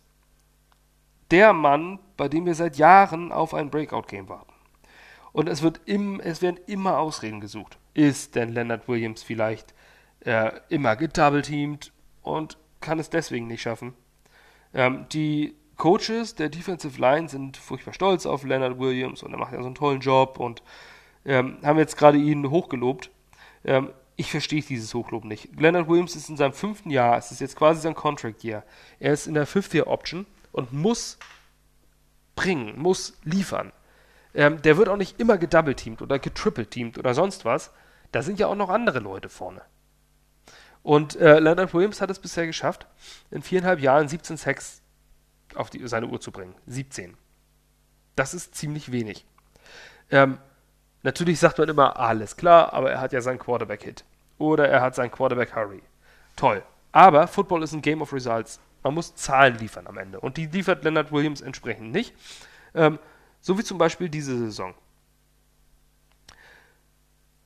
Der 1.29 1.51
Mann, 1.51 1.99
bei 2.15 2.29
dem 2.29 2.45
wir 2.45 2.55
seit 2.55 2.77
Jahren 2.77 3.31
auf 3.31 3.53
ein 3.53 3.69
Breakout-Game 3.69 4.29
warten. 4.29 4.53
Und 5.33 5.49
es, 5.49 5.61
wird 5.61 5.81
im, 5.85 6.19
es 6.21 6.41
werden 6.41 6.59
immer 6.67 6.97
Ausreden 6.97 7.41
gesucht. 7.41 7.77
Ist 7.93 8.35
denn 8.35 8.53
Leonard 8.53 8.87
Williams 8.87 9.23
vielleicht 9.23 9.73
äh, 10.21 10.51
immer 10.69 10.95
gedoubleteamed 10.95 11.91
und 12.21 12.57
kann 12.79 12.97
es 12.97 13.09
deswegen 13.09 13.47
nicht 13.47 13.61
schaffen? 13.61 13.93
Ähm, 14.73 15.05
die 15.11 15.55
Coaches 15.77 16.35
der 16.35 16.49
Defensive 16.49 16.99
Line 16.99 17.29
sind 17.29 17.55
furchtbar 17.55 17.93
stolz 17.93 18.25
auf 18.25 18.43
Leonard 18.43 18.79
Williams 18.79 19.23
und 19.23 19.31
er 19.31 19.37
macht 19.37 19.53
ja 19.53 19.59
so 19.59 19.67
einen 19.67 19.75
tollen 19.75 20.01
Job 20.01 20.39
und 20.39 20.63
ähm, 21.25 21.59
haben 21.63 21.77
jetzt 21.77 21.97
gerade 21.97 22.17
ihn 22.17 22.49
hochgelobt. 22.49 23.11
Ähm, 23.63 23.91
ich 24.15 24.31
verstehe 24.31 24.61
dieses 24.61 24.93
Hochlob 24.95 25.23
nicht. 25.25 25.49
Leonard 25.59 25.87
Williams 25.87 26.15
ist 26.15 26.29
in 26.29 26.37
seinem 26.37 26.53
fünften 26.53 26.89
Jahr, 26.89 27.17
es 27.17 27.31
ist 27.31 27.39
jetzt 27.39 27.55
quasi 27.55 27.81
sein 27.81 27.93
Contract 27.93 28.43
Year. 28.43 28.63
Er 28.99 29.13
ist 29.13 29.27
in 29.27 29.35
der 29.35 29.45
Fifth 29.45 29.75
Year 29.75 29.87
Option 29.87 30.25
und 30.51 30.73
muss 30.73 31.19
bringen, 32.35 32.79
muss 32.79 33.19
liefern. 33.23 33.71
Ähm, 34.33 34.61
der 34.63 34.77
wird 34.77 34.89
auch 34.89 34.97
nicht 34.97 35.19
immer 35.19 35.37
gedoubleteamt 35.37 36.01
oder 36.01 36.17
getriple-teamt 36.17 36.97
oder 36.97 37.13
sonst 37.13 37.45
was. 37.45 37.71
Da 38.11 38.23
sind 38.23 38.39
ja 38.39 38.47
auch 38.47 38.55
noch 38.55 38.69
andere 38.69 38.99
Leute 38.99 39.29
vorne. 39.29 39.61
Und 40.81 41.15
äh, 41.17 41.39
Leonard 41.39 41.73
Williams 41.73 42.01
hat 42.01 42.09
es 42.09 42.19
bisher 42.19 42.47
geschafft, 42.47 42.87
in 43.29 43.43
viereinhalb 43.43 43.79
Jahren 43.79 44.07
17 44.07 44.37
Sacks 44.37 44.81
auf 45.57 45.69
die, 45.69 45.87
seine 45.87 46.07
Uhr 46.07 46.19
zu 46.19 46.31
bringen. 46.31 46.55
17. 46.67 47.17
Das 48.15 48.33
ist 48.33 48.55
ziemlich 48.55 48.91
wenig. 48.91 49.25
Ähm, 50.09 50.37
natürlich 51.03 51.39
sagt 51.39 51.57
man 51.57 51.69
immer, 51.69 51.99
alles 51.99 52.37
klar, 52.37 52.73
aber 52.73 52.91
er 52.91 53.01
hat 53.01 53.13
ja 53.13 53.21
seinen 53.21 53.39
Quarterback-Hit. 53.39 54.03
Oder 54.37 54.67
er 54.67 54.81
hat 54.81 54.95
seinen 54.95 55.11
Quarterback-Hurry. 55.11 55.81
Toll. 56.35 56.63
Aber 56.91 57.27
Football 57.27 57.63
ist 57.63 57.73
ein 57.73 57.81
Game 57.81 58.01
of 58.01 58.13
Results. 58.13 58.59
Man 58.83 58.93
muss 58.93 59.15
Zahlen 59.15 59.57
liefern 59.57 59.87
am 59.87 59.97
Ende. 59.97 60.19
Und 60.19 60.37
die 60.37 60.45
liefert 60.45 60.83
Leonard 60.83 61.11
Williams 61.11 61.41
entsprechend 61.41 61.91
nicht. 61.91 62.13
Ähm, 62.73 62.99
so 63.41 63.57
wie 63.57 63.63
zum 63.63 63.77
Beispiel 63.77 64.09
diese 64.09 64.37
Saison. 64.37 64.73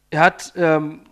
Er 0.10 0.22
hat 0.22 0.53
ähm, 0.56 1.06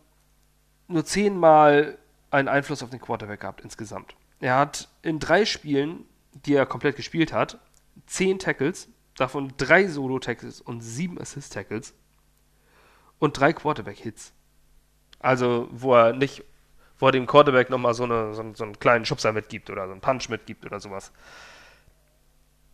nur 0.87 1.05
zehnmal 1.05 1.97
einen 2.31 2.47
Einfluss 2.47 2.83
auf 2.83 2.89
den 2.89 2.99
Quarterback 2.99 3.39
gehabt 3.41 3.61
insgesamt. 3.61 4.15
Er 4.39 4.57
hat 4.57 4.89
in 5.01 5.19
drei 5.19 5.45
Spielen 5.45 6.05
die 6.33 6.53
er 6.53 6.65
komplett 6.65 6.95
gespielt 6.95 7.33
hat, 7.33 7.59
10 8.07 8.39
Tackles, 8.39 8.89
davon 9.15 9.53
3 9.57 9.87
Solo-Tackles 9.87 10.61
und 10.61 10.81
7 10.81 11.19
Assist-Tackles 11.19 11.93
und 13.19 13.39
3 13.39 13.53
Quarterback-Hits. 13.53 14.33
Also, 15.19 15.67
wo 15.71 15.95
er 15.95 16.13
nicht, 16.13 16.43
wo 16.97 17.11
dem 17.11 17.25
Quarterback 17.27 17.69
nochmal 17.69 17.93
so, 17.93 18.05
eine, 18.05 18.33
so, 18.33 18.43
so 18.53 18.63
einen 18.63 18.79
kleinen 18.79 19.05
Schubser 19.05 19.33
mitgibt 19.33 19.69
oder 19.69 19.85
so 19.85 19.91
einen 19.91 20.01
Punch 20.01 20.29
mitgibt 20.29 20.65
oder 20.65 20.79
sowas. 20.79 21.11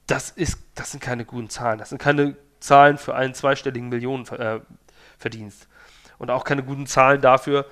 Das 0.07 0.29
ist, 0.29 0.59
das 0.75 0.91
sind 0.91 1.01
keine 1.01 1.25
guten 1.25 1.49
Zahlen. 1.49 1.79
Das 1.79 1.89
sind 1.89 1.99
keine 1.99 2.37
Zahlen 2.59 2.97
für 2.97 3.15
einen 3.15 3.33
zweistelligen 3.33 3.89
Millionenverdienst. 3.89 5.63
Äh, 5.63 5.67
und 6.17 6.29
auch 6.29 6.43
keine 6.43 6.63
guten 6.63 6.85
Zahlen 6.85 7.21
dafür, 7.21 7.65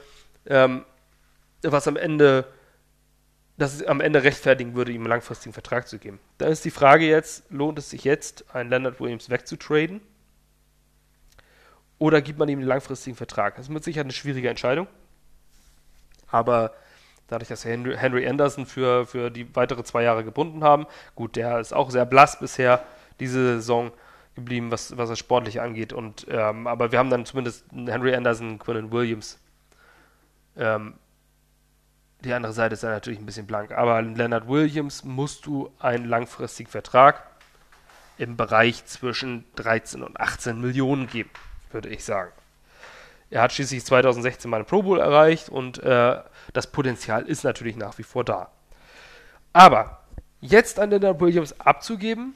ähm, 0.46 0.84
was 1.62 1.88
am 1.88 1.96
Ende 1.96 2.52
dass 3.58 3.74
es 3.76 3.86
am 3.86 4.02
Ende 4.02 4.24
rechtfertigen 4.24 4.76
würde, 4.76 4.92
ihm 4.92 5.02
einen 5.02 5.10
langfristigen 5.10 5.54
Vertrag 5.54 5.88
zu 5.88 6.00
geben. 6.00 6.20
Da 6.38 6.48
ist 6.48 6.66
die 6.66 6.72
Frage 6.72 7.08
jetzt, 7.08 7.44
lohnt 7.50 7.78
es 7.78 7.90
sich 7.90 8.04
jetzt, 8.04 8.54
einen 8.54 8.70
Leonard 8.70 9.00
Williams 9.00 9.30
wegzutraden? 9.30 10.02
Oder 12.00 12.22
gibt 12.22 12.40
man 12.40 12.50
ihm 12.50 12.60
einen 12.60 12.68
langfristigen 12.68 13.16
Vertrag? 13.16 13.56
Das 13.56 13.68
ist 13.68 13.70
mit 13.72 13.84
Sicherheit 13.84 14.06
eine 14.06 14.14
schwierige 14.14 14.50
Entscheidung. 14.50 14.88
Aber 16.28 16.74
dadurch, 17.28 17.50
dass 17.50 17.64
Henry, 17.64 17.96
Henry 17.96 18.28
Anderson 18.28 18.66
für, 18.66 19.06
für 19.06 19.30
die 19.30 19.56
weitere 19.56 19.84
zwei 19.84 20.04
Jahre 20.04 20.24
gebunden 20.24 20.64
haben, 20.64 20.88
gut, 21.16 21.36
der 21.36 21.60
ist 21.60 21.74
auch 21.74 21.92
sehr 21.92 22.06
blass 22.06 22.40
bisher 22.40 22.84
diese 23.20 23.56
Saison 23.56 23.92
geblieben, 24.36 24.72
was, 24.72 24.98
was 24.98 25.10
das 25.10 25.20
Sportliche 25.20 25.62
angeht. 25.62 25.94
Und, 25.94 26.26
ähm, 26.30 26.66
aber 26.66 26.92
wir 26.92 27.00
haben 27.00 27.12
dann 27.12 27.26
zumindest 27.26 27.66
Henry 27.72 28.16
Anderson, 28.16 28.58
Quinn 28.58 28.92
Williams. 28.92 29.40
Ähm, 30.58 30.96
die 32.24 32.34
andere 32.34 32.54
Seite 32.54 32.74
ist 32.74 32.84
ja 32.84 32.90
natürlich 32.90 33.20
ein 33.20 33.26
bisschen 33.26 33.48
blank. 33.48 33.72
Aber 33.72 34.02
Leonard 34.02 34.48
Williams 34.48 35.04
musst 35.04 35.46
du 35.46 35.72
einen 35.80 36.06
langfristigen 36.06 36.70
Vertrag 36.70 37.24
im 38.18 38.38
Bereich 38.38 38.86
zwischen 38.86 39.46
13 39.56 40.04
und 40.04 40.20
18 40.20 40.60
Millionen 40.60 41.08
geben, 41.08 41.30
würde 41.72 41.90
ich 41.90 42.04
sagen. 42.04 42.32
Er 43.30 43.42
hat 43.42 43.52
schließlich 43.52 43.84
2016 43.84 44.50
mal 44.50 44.58
eine 44.58 44.66
Pro 44.66 44.84
Bowl 44.84 45.00
erreicht 45.00 45.50
und 45.50 45.80
äh, 45.80 46.22
das 46.54 46.68
Potenzial 46.68 47.24
ist 47.24 47.44
natürlich 47.44 47.76
nach 47.76 47.98
wie 47.98 48.04
vor 48.04 48.24
da. 48.24 48.50
Aber 49.54 50.04
jetzt 50.40 50.80
an 50.80 50.92
Leonard 50.92 51.20
Williams 51.20 51.60
abzugeben, 51.60 52.36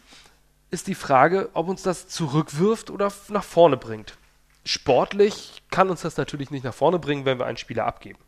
ist 0.70 0.88
die 0.88 0.96
Frage, 0.96 1.50
ob 1.54 1.70
uns 1.70 1.84
das 1.84 2.08
zurückwirft 2.08 2.90
oder 2.90 3.12
nach 3.30 3.44
vorne 3.44 3.78
bringt. 3.78 4.18
Sportlich 4.66 5.64
kann 5.70 5.90
uns 5.90 6.02
das 6.02 6.18
natürlich 6.18 6.52
nicht 6.52 6.66
nach 6.66 6.74
vorne 6.74 7.00
bringen, 7.00 7.26
wenn 7.26 7.40
wir 7.40 7.46
einen 7.46 7.58
Spieler 7.58 7.86
abgeben. 7.86 8.20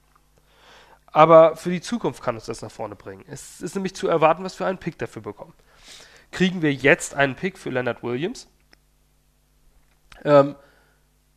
Aber 1.12 1.56
für 1.56 1.72
die 1.72 1.82
Zukunft 1.82 2.22
kann 2.22 2.36
uns 2.36 2.46
das 2.46 2.62
nach 2.62 2.72
vorne 2.72 2.96
bringen. 2.96 3.26
Es 3.28 3.62
ist 3.62 3.76
nämlich 3.76 3.96
zu 3.96 4.08
erwarten, 4.08 4.44
was 4.44 4.60
wir 4.60 4.68
einen 4.68 4.78
Pick 4.78 4.98
dafür 5.00 5.22
bekommen. 5.22 5.54
Kriegen 6.32 6.62
wir 6.62 6.74
jetzt 6.74 7.16
einen 7.16 7.36
Pick 7.36 7.58
für 7.58 7.72
Leonard 7.72 8.04
Williams, 8.04 8.48
ähm, 10.24 10.56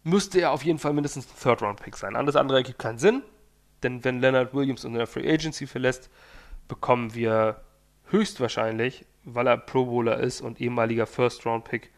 müsste 0.05 0.41
er 0.41 0.50
auf 0.50 0.64
jeden 0.64 0.79
Fall 0.79 0.93
mindestens 0.93 1.26
ein 1.26 1.38
Third-Round-Pick 1.41 1.97
sein. 1.97 2.17
Alles 2.17 2.37
andere 2.37 2.59
ergibt 2.59 2.79
keinen 2.79 2.99
Sinn, 2.99 3.23
denn 3.83 4.05
wenn 4.05 4.21
Leonard 4.21 4.52
Williams 4.55 4.85
unsere 4.85 5.07
Free 5.07 5.33
Agency 5.33 5.67
verlässt, 5.67 6.11
bekommen 6.69 7.14
wir 7.14 7.62
höchstwahrscheinlich, 8.11 9.07
weil 9.25 9.47
er 9.47 9.57
Pro 9.57 9.87
Bowler 9.87 10.19
ist 10.19 10.41
und 10.41 10.61
ehemaliger 10.61 11.07
First-Round-Pick, 11.07 11.91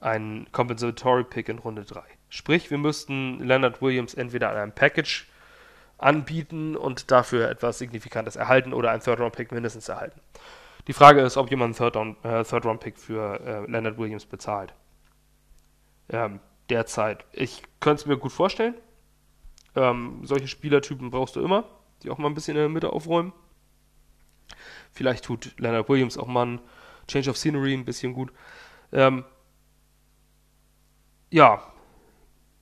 einen 0.00 0.50
Compensatory-Pick 0.50 1.48
in 1.50 1.58
Runde 1.58 1.84
3. 1.84 2.02
Sprich, 2.30 2.70
wir 2.70 2.78
müssten 2.78 3.40
Leonard 3.40 3.82
Williams 3.82 4.14
entweder 4.14 4.50
an 4.50 4.56
einem 4.56 4.72
Package 4.72 5.26
anbieten 6.00 6.76
und 6.76 7.10
dafür 7.10 7.48
etwas 7.48 7.78
Signifikantes 7.78 8.36
erhalten 8.36 8.72
oder 8.72 8.90
einen 8.90 9.02
Third-Round-Pick 9.02 9.52
mindestens 9.52 9.88
erhalten. 9.88 10.20
Die 10.86 10.92
Frage 10.92 11.20
ist, 11.20 11.36
ob 11.36 11.50
jemand 11.50 11.80
einen 11.80 12.16
äh, 12.22 12.42
Third-Round-Pick 12.42 12.98
für 12.98 13.40
äh, 13.40 13.70
Leonard 13.70 13.98
Williams 13.98 14.26
bezahlt. 14.26 14.74
Ähm, 16.08 16.40
derzeit. 16.68 17.24
Ich 17.32 17.62
könnte 17.80 18.02
es 18.02 18.06
mir 18.06 18.16
gut 18.16 18.32
vorstellen. 18.32 18.74
Ähm, 19.76 20.20
solche 20.24 20.48
Spielertypen 20.48 21.10
brauchst 21.10 21.36
du 21.36 21.42
immer, 21.42 21.64
die 22.02 22.10
auch 22.10 22.18
mal 22.18 22.28
ein 22.28 22.34
bisschen 22.34 22.56
in 22.56 22.62
der 22.62 22.68
Mitte 22.68 22.92
aufräumen. 22.92 23.32
Vielleicht 24.90 25.24
tut 25.24 25.54
Leonard 25.58 25.88
Williams 25.88 26.18
auch 26.18 26.26
mal 26.26 26.46
ein 26.46 26.60
Change 27.06 27.30
of 27.30 27.36
Scenery 27.36 27.74
ein 27.74 27.84
bisschen 27.84 28.12
gut. 28.12 28.32
Ähm, 28.92 29.24
ja, 31.30 31.62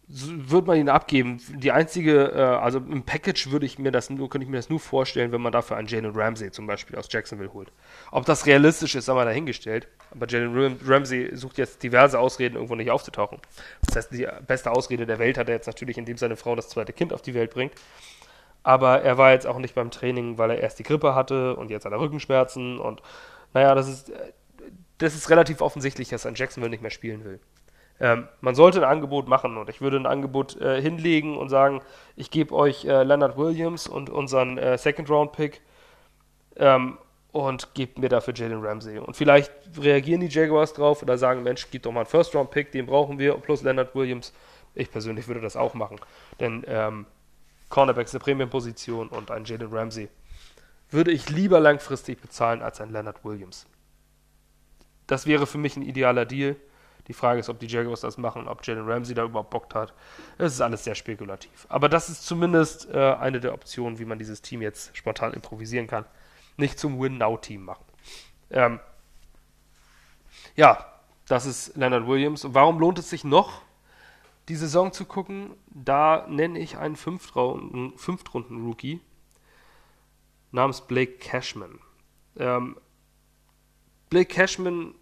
würde 0.09 0.67
man 0.67 0.79
ihn 0.79 0.88
abgeben. 0.88 1.38
Die 1.50 1.71
einzige, 1.71 2.33
äh, 2.33 2.41
also 2.41 2.79
im 2.79 3.03
Package 3.03 3.50
würde 3.50 3.67
ich 3.67 3.79
mir 3.79 3.91
das 3.91 4.09
nur, 4.09 4.31
könnte 4.31 4.45
ich 4.45 4.50
mir 4.50 4.57
das 4.57 4.71
nur 4.71 4.81
vorstellen, 4.81 5.33
wenn 5.33 5.43
man 5.43 5.53
dafür 5.53 5.77
einen 5.77 5.87
Jalen 5.87 6.12
Ramsey 6.15 6.50
zum 6.50 6.67
Beispiel 6.67 6.97
aus 6.97 7.09
Jacksonville 7.11 7.53
holt. 7.53 7.71
Ob 8.11 8.25
das 8.25 8.47
realistisch 8.47 8.95
ist, 8.95 9.09
haben 9.09 9.17
wir 9.17 9.27
dahingestellt. 9.27 9.87
Aber 10.11 10.27
Jalen 10.27 10.81
Ramsey 10.87 11.37
sucht 11.37 11.59
jetzt 11.59 11.83
diverse 11.83 12.19
Ausreden, 12.19 12.55
irgendwo 12.55 12.75
nicht 12.75 12.91
aufzutauchen. 12.91 13.38
Das 13.85 13.97
heißt, 13.97 14.12
die 14.12 14.27
beste 14.47 14.71
Ausrede 14.71 15.05
der 15.05 15.19
Welt 15.19 15.37
hat 15.37 15.49
er 15.49 15.55
jetzt 15.55 15.67
natürlich, 15.67 15.99
indem 15.99 16.17
seine 16.17 16.37
Frau 16.37 16.57
das 16.57 16.71
zweite 16.71 16.95
Kind 16.95 17.12
auf 17.12 17.21
die 17.21 17.35
Welt 17.35 17.53
bringt. 17.53 17.75
Aber 18.62 19.03
er 19.03 19.19
war 19.19 19.33
jetzt 19.33 19.47
auch 19.47 19.59
nicht 19.59 19.75
beim 19.75 19.91
Training, 19.91 20.38
weil 20.38 20.50
er 20.50 20.61
erst 20.61 20.79
die 20.79 20.85
Grippe 20.85 21.15
hatte 21.15 21.55
und 21.57 21.71
jetzt 21.71 21.85
hat 21.85 21.93
er 21.93 22.00
Rückenschmerzen 22.00 22.79
und 22.79 23.03
naja, 23.55 23.75
das 23.75 23.88
ist, 23.88 24.12
das 24.99 25.15
ist 25.15 25.31
relativ 25.31 25.61
offensichtlich, 25.61 26.09
dass 26.09 26.25
er 26.25 26.31
in 26.31 26.35
Jacksonville 26.35 26.71
nicht 26.71 26.83
mehr 26.83 26.91
spielen 26.91 27.25
will. 27.25 27.41
Ähm, 28.00 28.28
man 28.40 28.55
sollte 28.55 28.78
ein 28.78 28.90
Angebot 28.90 29.28
machen 29.28 29.57
und 29.57 29.69
ich 29.69 29.81
würde 29.81 29.97
ein 29.97 30.07
Angebot 30.07 30.61
äh, 30.61 30.81
hinlegen 30.81 31.37
und 31.37 31.49
sagen, 31.49 31.81
ich 32.17 32.31
gebe 32.31 32.55
euch 32.55 32.85
äh, 32.85 33.02
Leonard 33.02 33.37
Williams 33.37 33.88
und 33.88 34.09
unseren 34.09 34.57
äh, 34.57 34.78
Second-Round-Pick 34.78 35.61
ähm, 36.57 36.99
und 37.33 37.75
gebt 37.75 37.99
mir 37.99 38.09
dafür 38.09 38.35
Jalen 38.35 38.64
Ramsey. 38.64 38.99
Und 38.99 39.17
vielleicht 39.17 39.52
reagieren 39.81 40.21
die 40.21 40.28
Jaguars 40.28 40.73
drauf 40.75 41.02
oder 41.02 41.19
sagen, 41.19 41.43
Mensch, 41.43 41.67
gib 41.71 41.83
doch 41.83 41.93
mal 41.93 42.00
einen 42.00 42.09
First-Round-Pick, 42.09 42.71
den 42.73 42.87
brauchen 42.87 43.19
wir, 43.19 43.35
plus 43.35 43.62
Leonard 43.62 43.95
Williams. 43.95 44.33
Ich 44.75 44.90
persönlich 44.90 45.26
würde 45.26 45.40
das 45.40 45.57
auch 45.57 45.75
machen, 45.75 45.99
denn 46.38 46.64
ähm, 46.69 47.07
Cornerback 47.69 48.07
ist 48.07 48.14
eine 48.14 48.21
Premium-Position 48.21 49.09
und 49.09 49.31
ein 49.31 49.45
Jalen 49.45 49.73
Ramsey 49.73 50.09
würde 50.90 51.11
ich 51.11 51.28
lieber 51.28 51.61
langfristig 51.61 52.21
bezahlen 52.21 52.62
als 52.62 52.81
ein 52.81 52.90
Leonard 52.90 53.25
Williams. 53.25 53.67
Das 55.07 55.26
wäre 55.26 55.47
für 55.47 55.59
mich 55.59 55.76
ein 55.76 55.83
idealer 55.83 56.25
Deal. 56.25 56.57
Die 57.09 57.15
Frage 57.15 57.41
ist, 57.41 57.49
ob 57.49 57.59
die 57.59 57.67
Jaguars 57.67 58.03
das 58.03 58.19
machen, 58.19 58.47
ob 58.47 58.65
Jalen 58.67 58.88
Ramsey 58.88 59.15
da 59.15 59.25
überhaupt 59.25 59.50
Bock 59.50 59.75
hat. 59.75 59.95
Es 60.37 60.53
ist 60.53 60.61
alles 60.61 60.85
sehr 60.85 60.95
spekulativ. 60.95 61.67
Aber 61.71 61.88
das 61.88 62.11
ist 62.11 62.27
zumindest 62.27 62.91
äh, 62.91 63.15
eine 63.15 63.41
der 63.41 63.55
Optionen, 63.55 63.99
wie 63.99 64.05
man 64.05 64.19
dieses 64.19 64.43
Team 64.43 64.61
jetzt 64.61 64.95
spontan 64.97 65.33
improvisieren 65.33 65.87
kann. 65.87 66.05
Nicht 66.59 66.79
zum 66.79 67.00
Win-Now-Team 67.00 67.65
machen. 67.65 67.85
Ähm, 68.50 68.79
ja, 70.55 70.85
das 71.27 71.47
ist 71.47 71.77
Leonard 71.77 72.07
Williams. 72.07 72.45
Und 72.45 72.55
warum 72.55 72.79
lohnt 72.79 72.99
es 72.99 73.09
sich 73.09 73.25
noch, 73.25 73.62
die 74.49 74.57
Saison 74.57 74.93
zu 74.93 75.07
gucken? 75.07 75.55
Da 75.67 76.27
nenne 76.29 76.59
ich 76.59 76.77
einen 76.77 76.97
Fünftrunden-Rookie 76.97 79.00
namens 80.50 80.83
Blake 80.83 81.19
Cashman. 81.19 81.79
Ähm, 82.37 82.77
Blake 84.11 84.35
Cashman 84.35 84.95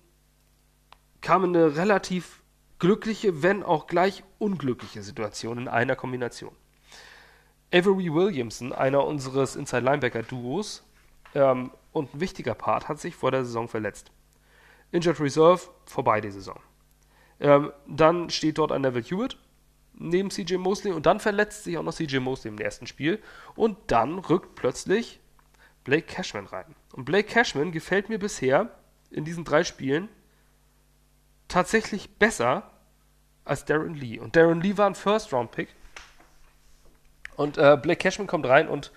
kam 1.21 1.45
in 1.45 1.57
eine 1.57 1.77
relativ 1.77 2.43
glückliche, 2.79 3.43
wenn 3.43 3.63
auch 3.63 3.87
gleich 3.87 4.23
unglückliche 4.39 5.03
Situation 5.03 5.59
in 5.59 5.69
einer 5.69 5.97
Kombination. 5.97 6.55
Avery 7.73 8.13
Williamson, 8.13 8.73
einer 8.73 9.05
unseres 9.05 9.57
Inside 9.57 9.83
Linebacker 9.83 10.23
Duos 10.23 10.85
ähm, 11.35 11.73
und 11.93 12.15
ein 12.15 12.21
wichtiger 12.21 12.55
Part, 12.55 12.89
hat 12.89 13.01
sich 13.01 13.17
vor 13.17 13.31
der 13.31 13.45
Saison 13.45 13.69
verletzt. 13.69 14.13
Injured 14.93 15.21
Reserve 15.21 15.63
vorbei 15.85 16.21
die 16.21 16.31
Saison. 16.31 16.61
Ähm, 17.41 17.73
dann 17.87 18.31
steht 18.31 18.59
dort 18.59 18.73
ein 18.73 18.83
Neville 18.83 19.05
Hewitt 19.05 19.37
neben 19.99 20.31
CJ 20.31 20.57
Mosley 20.57 20.93
und 20.93 21.07
dann 21.07 21.21
verletzt 21.21 21.65
sich 21.65 21.77
auch 21.79 21.83
noch 21.83 21.95
CJ 21.95 22.19
Mosley 22.19 22.53
im 22.53 22.59
ersten 22.59 22.87
Spiel 22.87 23.21
und 23.57 23.77
dann 23.89 24.19
rückt 24.19 24.55
plötzlich 24.55 25.21
Blake 25.85 26.07
Cashman 26.07 26.47
rein. 26.47 26.75
Und 26.93 27.05
Blake 27.05 27.29
Cashman 27.29 27.73
gefällt 27.73 28.09
mir 28.09 28.19
bisher 28.19 28.71
in 29.11 29.25
diesen 29.25 29.45
drei 29.45 29.65
Spielen 29.65 30.09
tatsächlich 31.49 32.19
besser 32.19 32.71
als 33.45 33.65
Darren 33.65 33.95
Lee. 33.95 34.19
Und 34.19 34.37
Darren 34.37 34.61
Lee 34.61 34.77
war 34.77 34.87
ein 34.87 34.95
First-Round-Pick. 34.95 35.69
Und 37.37 37.59
äh, 37.59 37.79
Blake 37.81 37.99
Cashman 37.99 38.27
kommt 38.27 38.47
rein 38.47 38.69
und, 38.69 38.93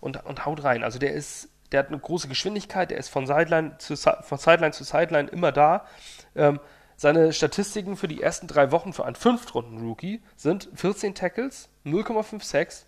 und, 0.00 0.24
und 0.24 0.44
haut 0.44 0.64
rein. 0.64 0.82
Also 0.82 0.98
der 0.98 1.12
ist, 1.12 1.48
der 1.72 1.80
hat 1.80 1.88
eine 1.88 1.98
große 1.98 2.28
Geschwindigkeit, 2.28 2.90
der 2.90 2.98
ist 2.98 3.08
von 3.08 3.26
Sideline 3.26 3.78
zu, 3.78 3.96
von 3.96 4.38
Sideline 4.38 4.72
zu 4.72 4.84
Sideline 4.84 5.28
immer 5.28 5.52
da. 5.52 5.86
Ähm, 6.34 6.60
seine 6.96 7.32
Statistiken 7.32 7.96
für 7.96 8.08
die 8.08 8.22
ersten 8.22 8.46
drei 8.46 8.70
Wochen 8.70 8.92
für 8.92 9.04
einen 9.04 9.16
Fünftrunden-Rookie 9.16 10.22
sind 10.36 10.68
14 10.74 11.14
Tackles, 11.14 11.68
0,5 11.84 12.42
Sacks, 12.42 12.86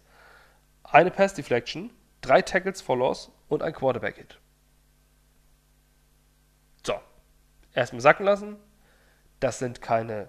eine 0.84 1.10
Pass-Deflection, 1.10 1.92
drei 2.20 2.42
Tackles 2.42 2.80
for 2.80 2.96
Loss 2.96 3.32
und 3.48 3.62
ein 3.62 3.72
Quarterback-Hit. 3.72 4.38
So, 6.84 6.94
erstmal 7.74 8.00
sacken 8.00 8.26
lassen, 8.26 8.56
das 9.40 9.58
sind 9.58 9.82
keine 9.82 10.28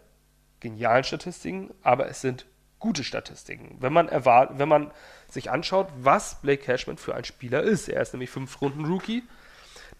genialen 0.59 1.03
Statistiken, 1.03 1.73
aber 1.83 2.09
es 2.09 2.21
sind 2.21 2.45
gute 2.79 3.03
Statistiken. 3.03 3.77
Wenn 3.79 3.93
man 3.93 4.09
erwartet, 4.09 4.59
wenn 4.59 4.69
man 4.69 4.91
sich 5.29 5.49
anschaut, 5.51 5.87
was 5.99 6.41
Blake 6.41 6.63
Cashman 6.63 6.97
für 6.97 7.15
ein 7.15 7.23
Spieler 7.23 7.63
ist. 7.63 7.89
Er 7.89 8.01
ist 8.01 8.13
nämlich 8.13 8.29
fünf 8.29 8.61
Runden 8.61 8.85
Rookie, 8.85 9.23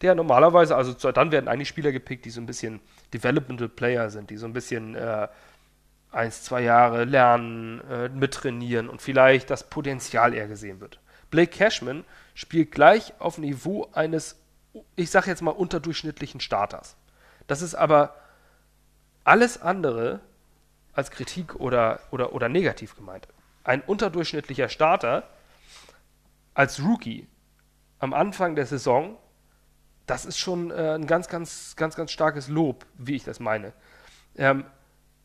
der 0.02 0.16
normalerweise, 0.16 0.76
also 0.76 0.94
dann 1.12 1.32
werden 1.32 1.48
eigentlich 1.48 1.70
Spieler 1.70 1.92
gepickt, 1.92 2.26
die 2.26 2.30
so 2.30 2.40
ein 2.40 2.46
bisschen 2.46 2.80
Developmental 3.14 3.70
Player 3.70 4.10
sind, 4.10 4.30
die 4.30 4.38
so 4.38 4.46
ein 4.46 4.54
bisschen 4.54 4.96
äh, 4.96 5.28
eins, 6.12 6.44
zwei 6.44 6.62
Jahre 6.62 7.04
lernen, 7.04 7.82
äh, 7.90 8.10
mittrainieren 8.10 8.90
und 8.90 9.02
vielleicht 9.02 9.50
das 9.50 9.70
Potenzial 9.70 10.34
eher 10.34 10.48
gesehen 10.48 10.80
wird. 10.80 11.00
Blake 11.30 11.52
Cashman 11.52 12.06
spielt 12.36 12.72
gleich 12.72 13.14
auf 13.20 13.38
Niveau 13.38 13.90
eines, 13.92 14.40
ich 14.96 15.10
sage 15.10 15.30
jetzt 15.30 15.42
mal, 15.42 15.52
unterdurchschnittlichen 15.52 16.40
Starters. 16.40 16.96
Das 17.48 17.62
ist 17.62 17.76
aber 17.76 18.16
alles 19.28 19.62
andere 19.62 20.22
als 20.94 21.12
Kritik 21.12 21.56
oder, 21.56 22.00
oder, 22.12 22.34
oder 22.34 22.48
negativ 22.48 22.96
gemeint. 22.96 23.28
Ein 23.64 23.82
unterdurchschnittlicher 23.82 24.70
Starter 24.70 25.24
als 26.54 26.82
Rookie 26.82 27.28
am 28.00 28.14
Anfang 28.14 28.56
der 28.56 28.66
Saison, 28.66 29.18
das 30.06 30.26
ist 30.26 30.38
schon 30.38 30.72
äh, 30.72 30.96
ein 30.96 31.08
ganz, 31.08 31.28
ganz, 31.28 31.76
ganz, 31.76 31.96
ganz 31.96 32.12
starkes 32.12 32.48
Lob, 32.48 32.86
wie 32.98 33.16
ich 33.16 33.26
das 33.26 33.42
meine. 33.42 33.74
Ähm, 34.38 34.64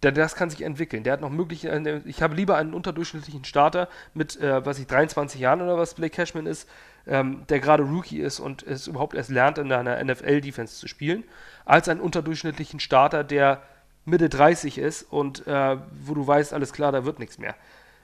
denn 0.02 0.14
das 0.16 0.34
kann 0.34 0.50
sich 0.50 0.62
entwickeln. 0.62 1.04
Der 1.04 1.12
hat 1.12 1.20
noch 1.20 1.30
möglich, 1.30 1.64
ich 1.64 2.22
habe 2.22 2.34
lieber 2.34 2.56
einen 2.56 2.74
unterdurchschnittlichen 2.74 3.44
Starter 3.44 3.88
mit, 4.14 4.36
äh, 4.40 4.66
was 4.66 4.80
ich, 4.80 4.88
23 4.88 5.40
Jahren 5.40 5.62
oder 5.62 5.78
was 5.78 5.94
Blake 5.94 6.16
Cashman 6.16 6.46
ist, 6.46 6.68
ähm, 7.06 7.44
der 7.48 7.60
gerade 7.60 7.84
Rookie 7.84 8.18
ist 8.18 8.40
und 8.40 8.64
es 8.64 8.88
überhaupt 8.88 9.14
erst 9.14 9.30
lernt, 9.30 9.58
in 9.58 9.70
einer 9.70 10.02
NFL-Defense 10.02 10.76
zu 10.76 10.88
spielen, 10.88 11.22
als 11.64 11.88
einen 11.88 12.00
unterdurchschnittlichen 12.00 12.80
Starter, 12.80 13.22
der 13.22 13.62
Mitte 14.04 14.28
30 14.28 14.78
ist 14.78 15.02
und 15.02 15.46
äh, 15.46 15.76
wo 16.00 16.14
du 16.14 16.26
weißt, 16.26 16.52
alles 16.52 16.72
klar, 16.72 16.92
da 16.92 17.04
wird 17.04 17.18
nichts 17.18 17.38
mehr. 17.38 17.54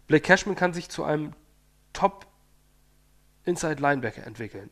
Blake 0.06 0.22
Cashman 0.22 0.54
kann 0.54 0.72
sich 0.72 0.88
zu 0.88 1.04
einem 1.04 1.32
Top 1.92 2.26
Inside 3.44 3.80
Linebacker 3.80 4.26
entwickeln. 4.26 4.70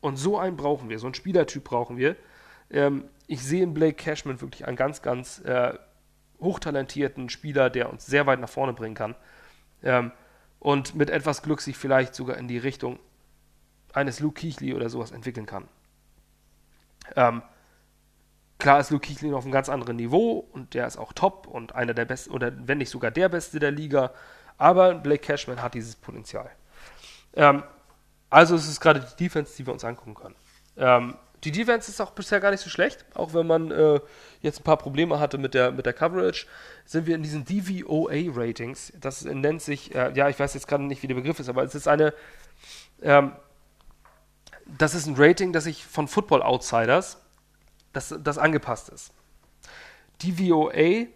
Und 0.00 0.16
so 0.16 0.38
einen 0.38 0.56
brauchen 0.56 0.88
wir, 0.88 0.98
so 0.98 1.06
einen 1.06 1.14
Spielertyp 1.14 1.64
brauchen 1.64 1.96
wir. 1.96 2.16
Ähm, 2.70 3.04
ich 3.26 3.42
sehe 3.42 3.62
in 3.62 3.74
Blake 3.74 3.94
Cashman 3.94 4.40
wirklich 4.40 4.66
einen 4.66 4.76
ganz, 4.76 5.02
ganz 5.02 5.40
äh, 5.40 5.74
hochtalentierten 6.40 7.28
Spieler, 7.28 7.70
der 7.70 7.90
uns 7.90 8.06
sehr 8.06 8.26
weit 8.26 8.40
nach 8.40 8.48
vorne 8.48 8.72
bringen 8.72 8.94
kann. 8.94 9.14
Ähm, 9.82 10.12
und 10.58 10.94
mit 10.94 11.10
etwas 11.10 11.42
Glück 11.42 11.60
sich 11.60 11.76
vielleicht 11.76 12.14
sogar 12.14 12.36
in 12.36 12.46
die 12.46 12.58
Richtung 12.58 12.98
eines 13.92 14.20
Luke 14.20 14.40
Keighley 14.40 14.74
oder 14.74 14.88
sowas 14.88 15.10
entwickeln 15.10 15.46
kann. 15.46 15.68
Ähm, 17.16 17.42
klar 18.62 18.78
ist 18.78 18.90
Luke 18.90 19.06
Keighley 19.06 19.34
auf 19.34 19.42
einem 19.42 19.52
ganz 19.52 19.68
anderen 19.68 19.96
Niveau 19.96 20.48
und 20.52 20.74
der 20.74 20.86
ist 20.86 20.96
auch 20.96 21.12
top 21.12 21.48
und 21.48 21.74
einer 21.74 21.94
der 21.94 22.04
besten, 22.04 22.30
oder 22.30 22.52
wenn 22.56 22.78
nicht 22.78 22.90
sogar 22.90 23.10
der 23.10 23.28
beste 23.28 23.58
der 23.58 23.72
Liga, 23.72 24.12
aber 24.56 24.94
Blake 24.94 25.22
Cashman 25.22 25.60
hat 25.60 25.74
dieses 25.74 25.96
Potenzial. 25.96 26.48
Ähm, 27.34 27.64
also 28.30 28.54
es 28.54 28.68
ist 28.68 28.80
gerade 28.80 29.00
die 29.00 29.24
Defense, 29.24 29.54
die 29.56 29.66
wir 29.66 29.72
uns 29.72 29.84
angucken 29.84 30.14
können. 30.14 30.36
Ähm, 30.76 31.16
die 31.42 31.50
Defense 31.50 31.90
ist 31.90 32.00
auch 32.00 32.12
bisher 32.12 32.38
gar 32.38 32.52
nicht 32.52 32.60
so 32.60 32.70
schlecht, 32.70 33.04
auch 33.14 33.34
wenn 33.34 33.48
man 33.48 33.72
äh, 33.72 34.00
jetzt 34.42 34.60
ein 34.60 34.62
paar 34.64 34.76
Probleme 34.76 35.18
hatte 35.18 35.38
mit 35.38 35.54
der, 35.54 35.72
mit 35.72 35.84
der 35.84 35.92
Coverage, 35.92 36.46
sind 36.84 37.06
wir 37.06 37.16
in 37.16 37.24
diesen 37.24 37.44
DVOA-Ratings. 37.44 38.92
Das 39.00 39.24
nennt 39.24 39.60
sich, 39.60 39.92
äh, 39.92 40.12
ja, 40.14 40.28
ich 40.28 40.38
weiß 40.38 40.54
jetzt 40.54 40.68
gerade 40.68 40.84
nicht, 40.84 41.02
wie 41.02 41.08
der 41.08 41.16
Begriff 41.16 41.40
ist, 41.40 41.48
aber 41.48 41.64
es 41.64 41.74
ist 41.74 41.88
eine, 41.88 42.14
ähm, 43.02 43.32
das 44.78 44.94
ist 44.94 45.06
ein 45.06 45.16
Rating, 45.18 45.52
das 45.52 45.64
sich 45.64 45.84
von 45.84 46.06
Football 46.06 46.42
Outsiders, 46.42 47.18
das, 47.92 48.14
das 48.22 48.38
angepasst 48.38 48.88
ist. 48.88 49.12
DVOA 50.22 51.06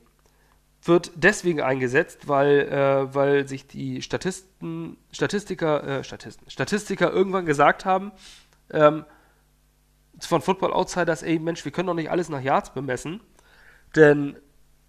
wird 0.83 1.12
deswegen 1.15 1.61
eingesetzt, 1.61 2.29
weil, 2.29 2.61
äh, 2.61 3.15
weil 3.15 3.49
sich 3.49 3.67
die 3.67 4.03
Statisten, 4.03 4.97
Statistiker, 5.12 5.85
äh, 5.85 6.05
Statisten, 6.05 6.49
Statistiker 6.51 7.12
irgendwann 7.12 7.47
gesagt 7.47 7.85
haben, 7.85 8.12
ähm, 8.71 9.05
von 10.21 10.41
Football 10.41 10.73
Outsiders, 10.73 11.23
ey 11.23 11.39
Mensch, 11.39 11.65
wir 11.65 11.73
können 11.73 11.89
doch 11.89 11.95
nicht 11.95 12.11
alles 12.11 12.29
nach 12.29 12.41
Yards 12.41 12.73
bemessen, 12.73 13.21
denn 13.95 14.37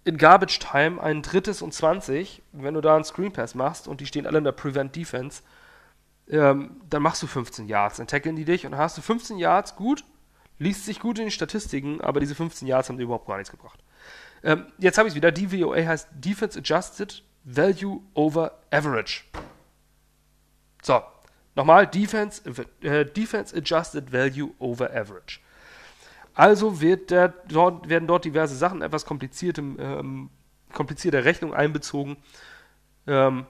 in 0.04 0.16
Garbage 0.16 0.58
Time 0.58 1.02
ein 1.02 1.22
drittes 1.22 1.60
und 1.60 1.74
20, 1.74 2.42
wenn 2.52 2.74
du 2.74 2.80
da 2.80 2.94
einen 2.94 3.04
Screen 3.04 3.32
Pass 3.32 3.54
machst 3.54 3.88
und 3.88 4.00
die 4.00 4.06
stehen 4.06 4.26
alle 4.26 4.38
in 4.38 4.44
der 4.44 4.52
Prevent 4.52 4.96
Defense, 4.96 5.42
ähm, 6.30 6.80
dann 6.88 7.02
machst 7.02 7.22
du 7.22 7.26
15 7.26 7.68
Yards, 7.68 7.96
dann 7.98 8.06
tackeln 8.06 8.36
die 8.36 8.44
dich 8.44 8.64
und 8.64 8.72
dann 8.72 8.80
hast 8.80 8.96
du 8.96 9.02
15 9.02 9.38
Yards 9.38 9.76
gut, 9.76 10.04
liest 10.58 10.84
sich 10.84 11.00
gut 11.00 11.18
in 11.18 11.26
den 11.26 11.30
Statistiken, 11.30 12.00
aber 12.00 12.20
diese 12.20 12.34
15 12.34 12.66
Yards 12.66 12.88
haben 12.88 12.98
überhaupt 12.98 13.26
gar 13.26 13.36
nichts 13.36 13.50
gebracht. 13.50 13.82
Ähm, 14.42 14.66
jetzt 14.78 14.98
habe 14.98 15.08
ich 15.08 15.12
es 15.12 15.16
wieder. 15.16 15.32
DVOA 15.32 15.76
heißt 15.76 16.08
Defense 16.12 16.58
Adjusted 16.58 17.22
Value 17.44 18.00
over 18.14 18.58
Average. 18.70 19.24
So, 20.82 21.02
nochmal, 21.54 21.86
Defense, 21.86 22.42
äh, 22.82 23.04
Defense 23.04 23.56
Adjusted 23.56 24.12
Value 24.12 24.50
over 24.58 24.90
Average. 24.90 25.40
Also 26.34 26.80
wird 26.80 27.10
der, 27.10 27.28
dort, 27.48 27.88
werden 27.88 28.06
dort 28.06 28.24
diverse 28.24 28.54
Sachen, 28.54 28.82
etwas 28.82 29.04
kompliziertem, 29.04 29.76
ähm, 29.80 30.30
komplizierte 30.72 31.24
Rechnung 31.24 31.52
einbezogen, 31.52 32.16
ähm, 33.08 33.46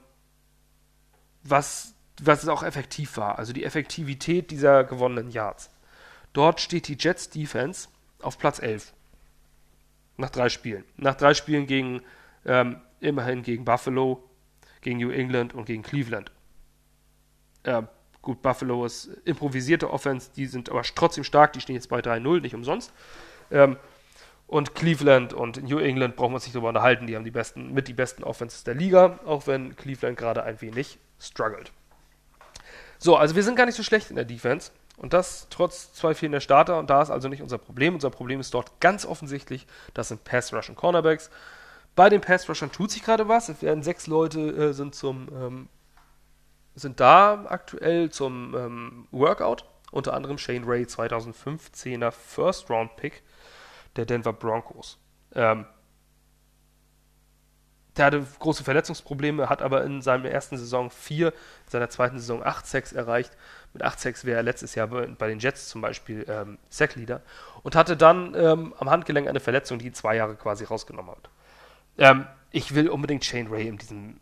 was, 1.43 1.93
was 2.19 2.41
es 2.41 2.49
auch 2.49 2.63
effektiv 2.63 3.17
war. 3.17 3.37
Also 3.37 3.53
die 3.53 3.63
Effektivität 3.63 4.49
dieser 4.49 4.83
gewonnenen 4.83 5.29
Yards. 5.29 5.69
Dort 6.33 6.61
steht 6.61 6.87
die 6.87 6.97
Jets 6.99 7.29
Defense 7.29 7.89
auf 8.21 8.37
Platz 8.37 8.59
11. 8.59 8.93
Nach 10.17 10.29
drei 10.29 10.49
Spielen. 10.49 10.83
Nach 10.97 11.15
drei 11.15 11.33
Spielen 11.33 11.65
gegen, 11.65 12.01
ähm, 12.45 12.81
immerhin 12.99 13.41
gegen 13.41 13.65
Buffalo, 13.65 14.23
gegen 14.81 14.99
New 14.99 15.11
England 15.11 15.53
und 15.53 15.65
gegen 15.65 15.81
Cleveland. 15.81 16.31
Äh, 17.63 17.83
gut, 18.21 18.41
Buffalo 18.41 18.85
ist 18.85 19.05
improvisierte 19.25 19.89
Offense, 19.91 20.29
die 20.35 20.45
sind 20.45 20.69
aber 20.69 20.83
trotzdem 20.83 21.23
stark, 21.23 21.53
die 21.53 21.61
stehen 21.61 21.75
jetzt 21.75 21.89
bei 21.89 21.99
3-0, 21.99 22.41
nicht 22.41 22.55
umsonst. 22.55 22.93
Ähm, 23.51 23.77
und 24.47 24.73
Cleveland 24.73 25.33
und 25.33 25.61
New 25.63 25.77
England 25.77 26.15
brauchen 26.15 26.31
wir 26.31 26.35
uns 26.35 26.45
nicht 26.45 26.55
drüber 26.55 26.69
unterhalten, 26.69 27.05
die 27.05 27.15
haben 27.15 27.23
die 27.23 27.31
besten, 27.31 27.71
mit 27.73 27.87
die 27.87 27.93
besten 27.93 28.23
Offenses 28.23 28.63
der 28.63 28.73
Liga, 28.73 29.19
auch 29.25 29.45
wenn 29.47 29.75
Cleveland 29.75 30.17
gerade 30.17 30.43
ein 30.43 30.59
wenig 30.61 30.97
struggelt. 31.19 31.71
So, 32.97 33.15
also 33.15 33.35
wir 33.35 33.43
sind 33.43 33.55
gar 33.55 33.65
nicht 33.65 33.75
so 33.75 33.83
schlecht 33.83 34.09
in 34.09 34.15
der 34.15 34.25
Defense. 34.25 34.71
Und 34.99 35.13
das 35.13 35.47
trotz 35.49 35.93
zwei 35.93 36.13
fehlender 36.13 36.41
Starter. 36.41 36.77
Und 36.77 36.89
da 36.89 37.01
ist 37.01 37.09
also 37.09 37.29
nicht 37.29 37.41
unser 37.41 37.57
Problem. 37.57 37.95
Unser 37.95 38.09
Problem 38.09 38.39
ist 38.39 38.53
dort 38.53 38.79
ganz 38.81 39.05
offensichtlich, 39.05 39.65
das 39.93 40.09
sind 40.09 40.25
Pass-Rush 40.25 40.69
und 40.69 40.75
Cornerbacks. 40.75 41.29
Bei 41.95 42.09
den 42.09 42.21
Pass-Rushern 42.21 42.71
tut 42.71 42.91
sich 42.91 43.03
gerade 43.03 43.27
was. 43.27 43.49
Es 43.49 43.61
werden 43.61 43.81
sechs 43.81 44.07
Leute 44.07 44.39
äh, 44.39 44.73
sind 44.73 44.93
zum 44.93 45.29
ähm, 45.33 45.69
sind 46.75 46.99
da 46.99 47.45
aktuell 47.47 48.09
zum 48.09 48.55
ähm, 48.55 49.07
Workout. 49.11 49.65
Unter 49.91 50.13
anderem 50.13 50.37
Shane 50.37 50.65
Ray, 50.65 50.83
2015er 50.83 52.11
First-Round-Pick 52.11 53.23
der 53.95 54.05
Denver 54.05 54.33
Broncos. 54.33 54.99
Ähm, 55.33 55.65
der 57.97 58.05
hatte 58.05 58.25
große 58.39 58.63
Verletzungsprobleme, 58.63 59.49
hat 59.49 59.61
aber 59.61 59.83
in 59.83 60.01
seiner 60.01 60.29
ersten 60.29 60.57
Saison 60.57 60.89
vier, 60.89 61.29
in 61.65 61.71
seiner 61.71 61.89
zweiten 61.89 62.19
Saison 62.19 62.43
acht 62.43 62.65
Sacks 62.65 62.93
erreicht. 62.93 63.35
Mit 63.73 63.83
acht 63.83 63.99
Sacks 63.99 64.25
wäre 64.25 64.37
er 64.37 64.43
letztes 64.43 64.75
Jahr 64.75 64.87
bei, 64.87 65.05
bei 65.07 65.27
den 65.27 65.39
Jets 65.39 65.69
zum 65.69 65.81
Beispiel 65.81 66.25
ähm, 66.27 66.57
Sackleader 66.69 67.21
und 67.63 67.75
hatte 67.75 67.95
dann 67.95 68.33
ähm, 68.35 68.73
am 68.79 68.89
Handgelenk 68.89 69.27
eine 69.27 69.39
Verletzung, 69.39 69.79
die 69.79 69.87
ihn 69.87 69.93
zwei 69.93 70.15
Jahre 70.15 70.35
quasi 70.35 70.63
rausgenommen 70.63 71.11
hat. 71.11 71.29
Ähm, 71.97 72.25
ich 72.51 72.73
will 72.73 72.89
unbedingt 72.89 73.23
Shane 73.23 73.47
Ray 73.49 73.67
in 73.67 73.77
diesem 73.77 74.19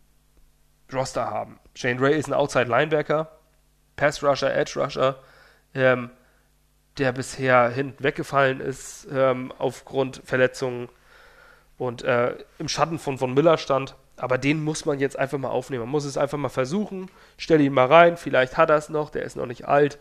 Roster 0.91 1.29
haben. 1.29 1.59
Shane 1.75 1.99
Ray 1.99 2.17
ist 2.17 2.27
ein 2.27 2.33
Outside 2.33 2.65
Linebacker, 2.65 3.31
Pass 3.95 4.23
Rusher, 4.23 4.53
Edge 4.53 4.79
Rusher, 4.79 5.19
ähm, 5.73 6.09
der 6.97 7.11
bisher 7.11 7.69
hinten 7.69 8.03
weggefallen 8.03 8.59
ist 8.59 9.07
ähm, 9.11 9.53
aufgrund 9.57 10.21
Verletzungen 10.25 10.89
und 11.77 12.03
äh, 12.03 12.35
im 12.57 12.67
Schatten 12.67 12.99
von 12.99 13.17
Von 13.17 13.33
Miller 13.33 13.57
stand. 13.57 13.95
Aber 14.17 14.37
den 14.37 14.63
muss 14.63 14.85
man 14.85 14.99
jetzt 14.99 15.17
einfach 15.17 15.37
mal 15.37 15.49
aufnehmen. 15.49 15.83
Man 15.83 15.91
muss 15.91 16.05
es 16.05 16.17
einfach 16.17 16.37
mal 16.37 16.49
versuchen. 16.49 17.09
Stell 17.37 17.61
ihn 17.61 17.73
mal 17.73 17.85
rein. 17.85 18.17
Vielleicht 18.17 18.57
hat 18.57 18.69
er 18.69 18.77
es 18.77 18.89
noch. 18.89 19.11
Der 19.11 19.23
ist 19.23 19.35
noch 19.35 19.45
nicht 19.45 19.67
alt. 19.67 19.99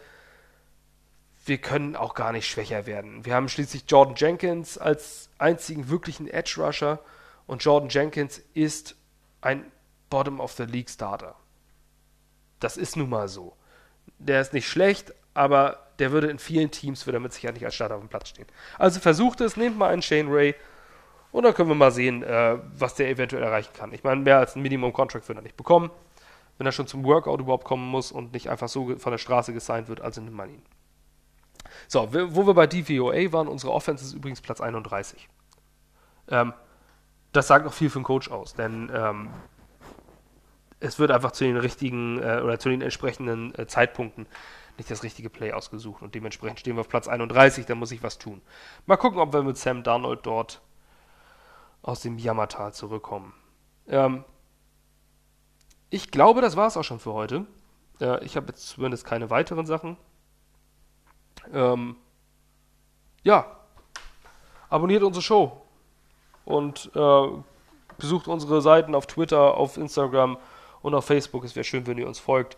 Wir 1.45 1.59
können 1.59 1.95
auch 1.95 2.15
gar 2.15 2.33
nicht 2.33 2.49
schwächer 2.49 2.87
werden. 2.87 3.25
Wir 3.25 3.35
haben 3.35 3.49
schließlich 3.49 3.85
Jordan 3.87 4.17
Jenkins 4.17 4.79
als 4.79 5.29
einzigen 5.39 5.91
wirklichen 5.91 6.29
Edge 6.29 6.55
Rusher. 6.57 6.99
Und 7.47 7.63
Jordan 7.63 7.91
Jenkins 7.91 8.41
ist 8.55 8.97
ein 9.43 9.71
Bottom 10.09 10.41
of 10.41 10.53
the 10.53 10.65
League 10.65 10.91
Starter. 10.91 11.37
Das 12.59 12.77
ist 12.77 12.97
nun 12.97 13.11
mal 13.11 13.29
so. 13.29 13.55
Der 14.19 14.41
ist 14.41 14.55
nicht 14.55 14.69
schlecht, 14.69 15.13
aber 15.35 15.87
der 15.99 16.11
würde 16.11 16.29
in 16.29 16.39
vielen 16.39 16.71
Teams 16.71 17.07
würde 17.07 17.21
mit 17.21 17.33
Sicherheit 17.33 17.55
nicht 17.55 17.65
als 17.65 17.75
Starter 17.75 17.97
auf 17.97 18.01
dem 18.01 18.09
Platz 18.09 18.31
stehen. 18.31 18.47
Also 18.79 18.99
versucht 18.99 19.41
es, 19.43 19.57
nehmt 19.57 19.77
mal 19.77 19.93
einen 19.93 20.03
Shane 20.03 20.29
Ray 20.29 20.55
und 21.37 21.43
dann 21.43 21.53
können 21.53 21.69
wir 21.69 21.75
mal 21.75 21.91
sehen, 21.91 22.23
äh, 22.23 22.57
was 22.79 22.95
der 22.95 23.11
eventuell 23.11 23.43
erreichen 23.43 23.75
kann. 23.75 23.93
Ich 23.93 24.03
meine, 24.03 24.23
mehr 24.23 24.39
als 24.39 24.57
ein 24.57 24.63
Minimum-Contract 24.63 25.29
wird 25.29 25.37
er 25.37 25.43
nicht 25.43 25.59
bekommen, 25.59 25.91
wenn 26.57 26.67
er 26.67 26.73
schon 26.73 26.87
zum 26.87 27.05
Workout 27.05 27.41
überhaupt 27.41 27.65
kommen 27.65 27.87
muss 27.87 28.11
und 28.11 28.33
nicht 28.33 28.49
einfach 28.49 28.69
so 28.69 28.97
von 28.97 29.11
der 29.11 29.19
Straße 29.19 29.53
gesigned 29.53 29.89
wird, 29.89 30.01
also 30.01 30.23
nimmt 30.23 30.35
man 30.35 30.49
ihn. 30.49 30.63
So, 31.89 32.09
wo 32.11 32.47
wir 32.47 32.55
bei 32.55 32.67
DVOA 32.67 33.33
waren, 33.33 33.49
unsere 33.49 33.71
Offense 33.75 34.03
ist 34.03 34.15
übrigens 34.15 34.41
Platz 34.41 34.63
31. 34.63 35.29
Ähm, 36.31 36.55
das 37.33 37.49
sagt 37.49 37.67
auch 37.67 37.75
viel 37.75 37.91
für 37.91 37.99
den 37.99 38.05
Coach 38.05 38.31
aus, 38.31 38.55
denn 38.55 38.91
ähm, 38.95 39.29
es 40.81 40.99
wird 40.99 41.11
einfach 41.11 41.33
zu 41.33 41.45
den 41.45 41.59
richtigen 41.59 42.19
äh, 42.19 42.41
oder 42.43 42.59
zu 42.59 42.71
den 42.71 42.81
entsprechenden 42.81 43.55
äh, 43.59 43.67
Zeitpunkten 43.67 44.27
nicht 44.79 44.91
das 44.91 45.03
richtige 45.03 45.29
Play 45.29 45.53
ausgesucht 45.53 46.01
und 46.01 46.15
dementsprechend 46.15 46.61
stehen 46.61 46.77
wir 46.77 46.81
auf 46.81 46.89
Platz 46.89 47.09
31, 47.09 47.67
da 47.67 47.75
muss 47.75 47.93
ich 47.93 48.03
was 48.03 48.17
tun. 48.17 48.41
Mal 48.87 48.97
gucken, 48.97 49.21
ob 49.21 49.35
wir 49.35 49.43
mit 49.43 49.59
Sam 49.59 49.83
Darnold 49.83 50.21
dort 50.25 50.63
aus 51.83 52.01
dem 52.01 52.19
Jammertal 52.19 52.73
zurückkommen. 52.73 53.33
Ähm, 53.89 54.25
ich 55.91 56.11
glaube, 56.11 56.41
das 56.41 56.57
war 56.57 56.67
es 56.67 56.77
auch 56.77 56.83
schon 56.83 56.99
für 56.99 57.13
heute. 57.13 57.47
Äh, 58.01 58.25
ich 58.25 58.37
habe 58.37 58.49
jetzt 58.49 58.69
zumindest 58.69 59.05
keine 59.05 59.31
weiteren 59.31 59.67
Sachen. 59.67 59.97
Ähm, 61.53 61.97
ja, 63.23 63.47
abonniert 64.69 65.03
unsere 65.03 65.23
Show 65.23 65.63
und 66.45 66.91
äh, 66.95 67.29
besucht 67.99 68.29
unsere 68.29 68.61
Seiten 68.63 68.95
auf 68.95 69.07
Twitter, 69.07 69.55
auf 69.55 69.77
Instagram 69.77 70.39
und 70.83 70.95
auf 70.95 71.05
Facebook. 71.05 71.45
Es 71.45 71.57
wäre 71.57 71.65
schön, 71.65 71.87
wenn 71.87 71.99
ihr 71.99 72.07
uns 72.07 72.19
folgt. 72.19 72.57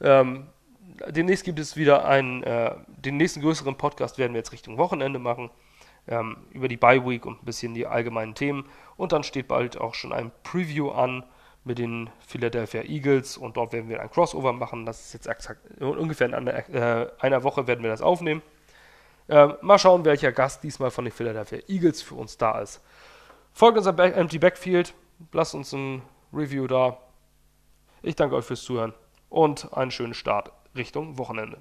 Ähm, 0.00 0.48
demnächst 1.08 1.44
gibt 1.44 1.58
es 1.58 1.76
wieder 1.76 2.04
einen, 2.04 2.42
äh, 2.42 2.74
den 2.86 3.16
nächsten 3.16 3.40
größeren 3.40 3.76
Podcast 3.76 4.18
werden 4.18 4.32
wir 4.32 4.38
jetzt 4.38 4.52
Richtung 4.52 4.78
Wochenende 4.78 5.18
machen. 5.18 5.50
Ähm, 6.08 6.38
über 6.52 6.68
die 6.68 6.76
Bye 6.76 7.06
Week 7.06 7.26
und 7.26 7.42
ein 7.42 7.44
bisschen 7.44 7.74
die 7.74 7.86
allgemeinen 7.86 8.34
Themen. 8.34 8.66
Und 8.96 9.12
dann 9.12 9.22
steht 9.22 9.46
bald 9.48 9.78
auch 9.78 9.94
schon 9.94 10.12
ein 10.12 10.30
Preview 10.42 10.90
an 10.90 11.24
mit 11.64 11.78
den 11.78 12.10
Philadelphia 12.26 12.82
Eagles 12.82 13.36
und 13.36 13.56
dort 13.56 13.72
werden 13.72 13.88
wir 13.88 14.00
ein 14.00 14.10
Crossover 14.10 14.52
machen. 14.52 14.86
Das 14.86 15.06
ist 15.06 15.12
jetzt 15.12 15.26
exakt, 15.26 15.80
ungefähr 15.80 16.26
in 16.26 16.34
einer, 16.34 16.68
äh, 16.70 17.10
einer 17.20 17.42
Woche 17.44 17.66
werden 17.66 17.82
wir 17.82 17.90
das 17.90 18.00
aufnehmen. 18.00 18.42
Äh, 19.28 19.48
mal 19.60 19.78
schauen, 19.78 20.04
welcher 20.04 20.32
Gast 20.32 20.64
diesmal 20.64 20.90
von 20.90 21.04
den 21.04 21.12
Philadelphia 21.12 21.58
Eagles 21.68 22.00
für 22.00 22.14
uns 22.14 22.38
da 22.38 22.60
ist. 22.60 22.82
Folgt 23.52 23.76
uns 23.76 23.86
am 23.86 23.98
Empty 23.98 24.38
Backfield, 24.38 24.94
lasst 25.32 25.54
uns 25.54 25.72
ein 25.72 26.02
Review 26.32 26.66
da. 26.66 26.98
Ich 28.02 28.16
danke 28.16 28.36
euch 28.36 28.44
fürs 28.44 28.62
Zuhören 28.62 28.94
und 29.28 29.72
einen 29.76 29.90
schönen 29.90 30.14
Start 30.14 30.52
Richtung 30.74 31.18
Wochenende. 31.18 31.60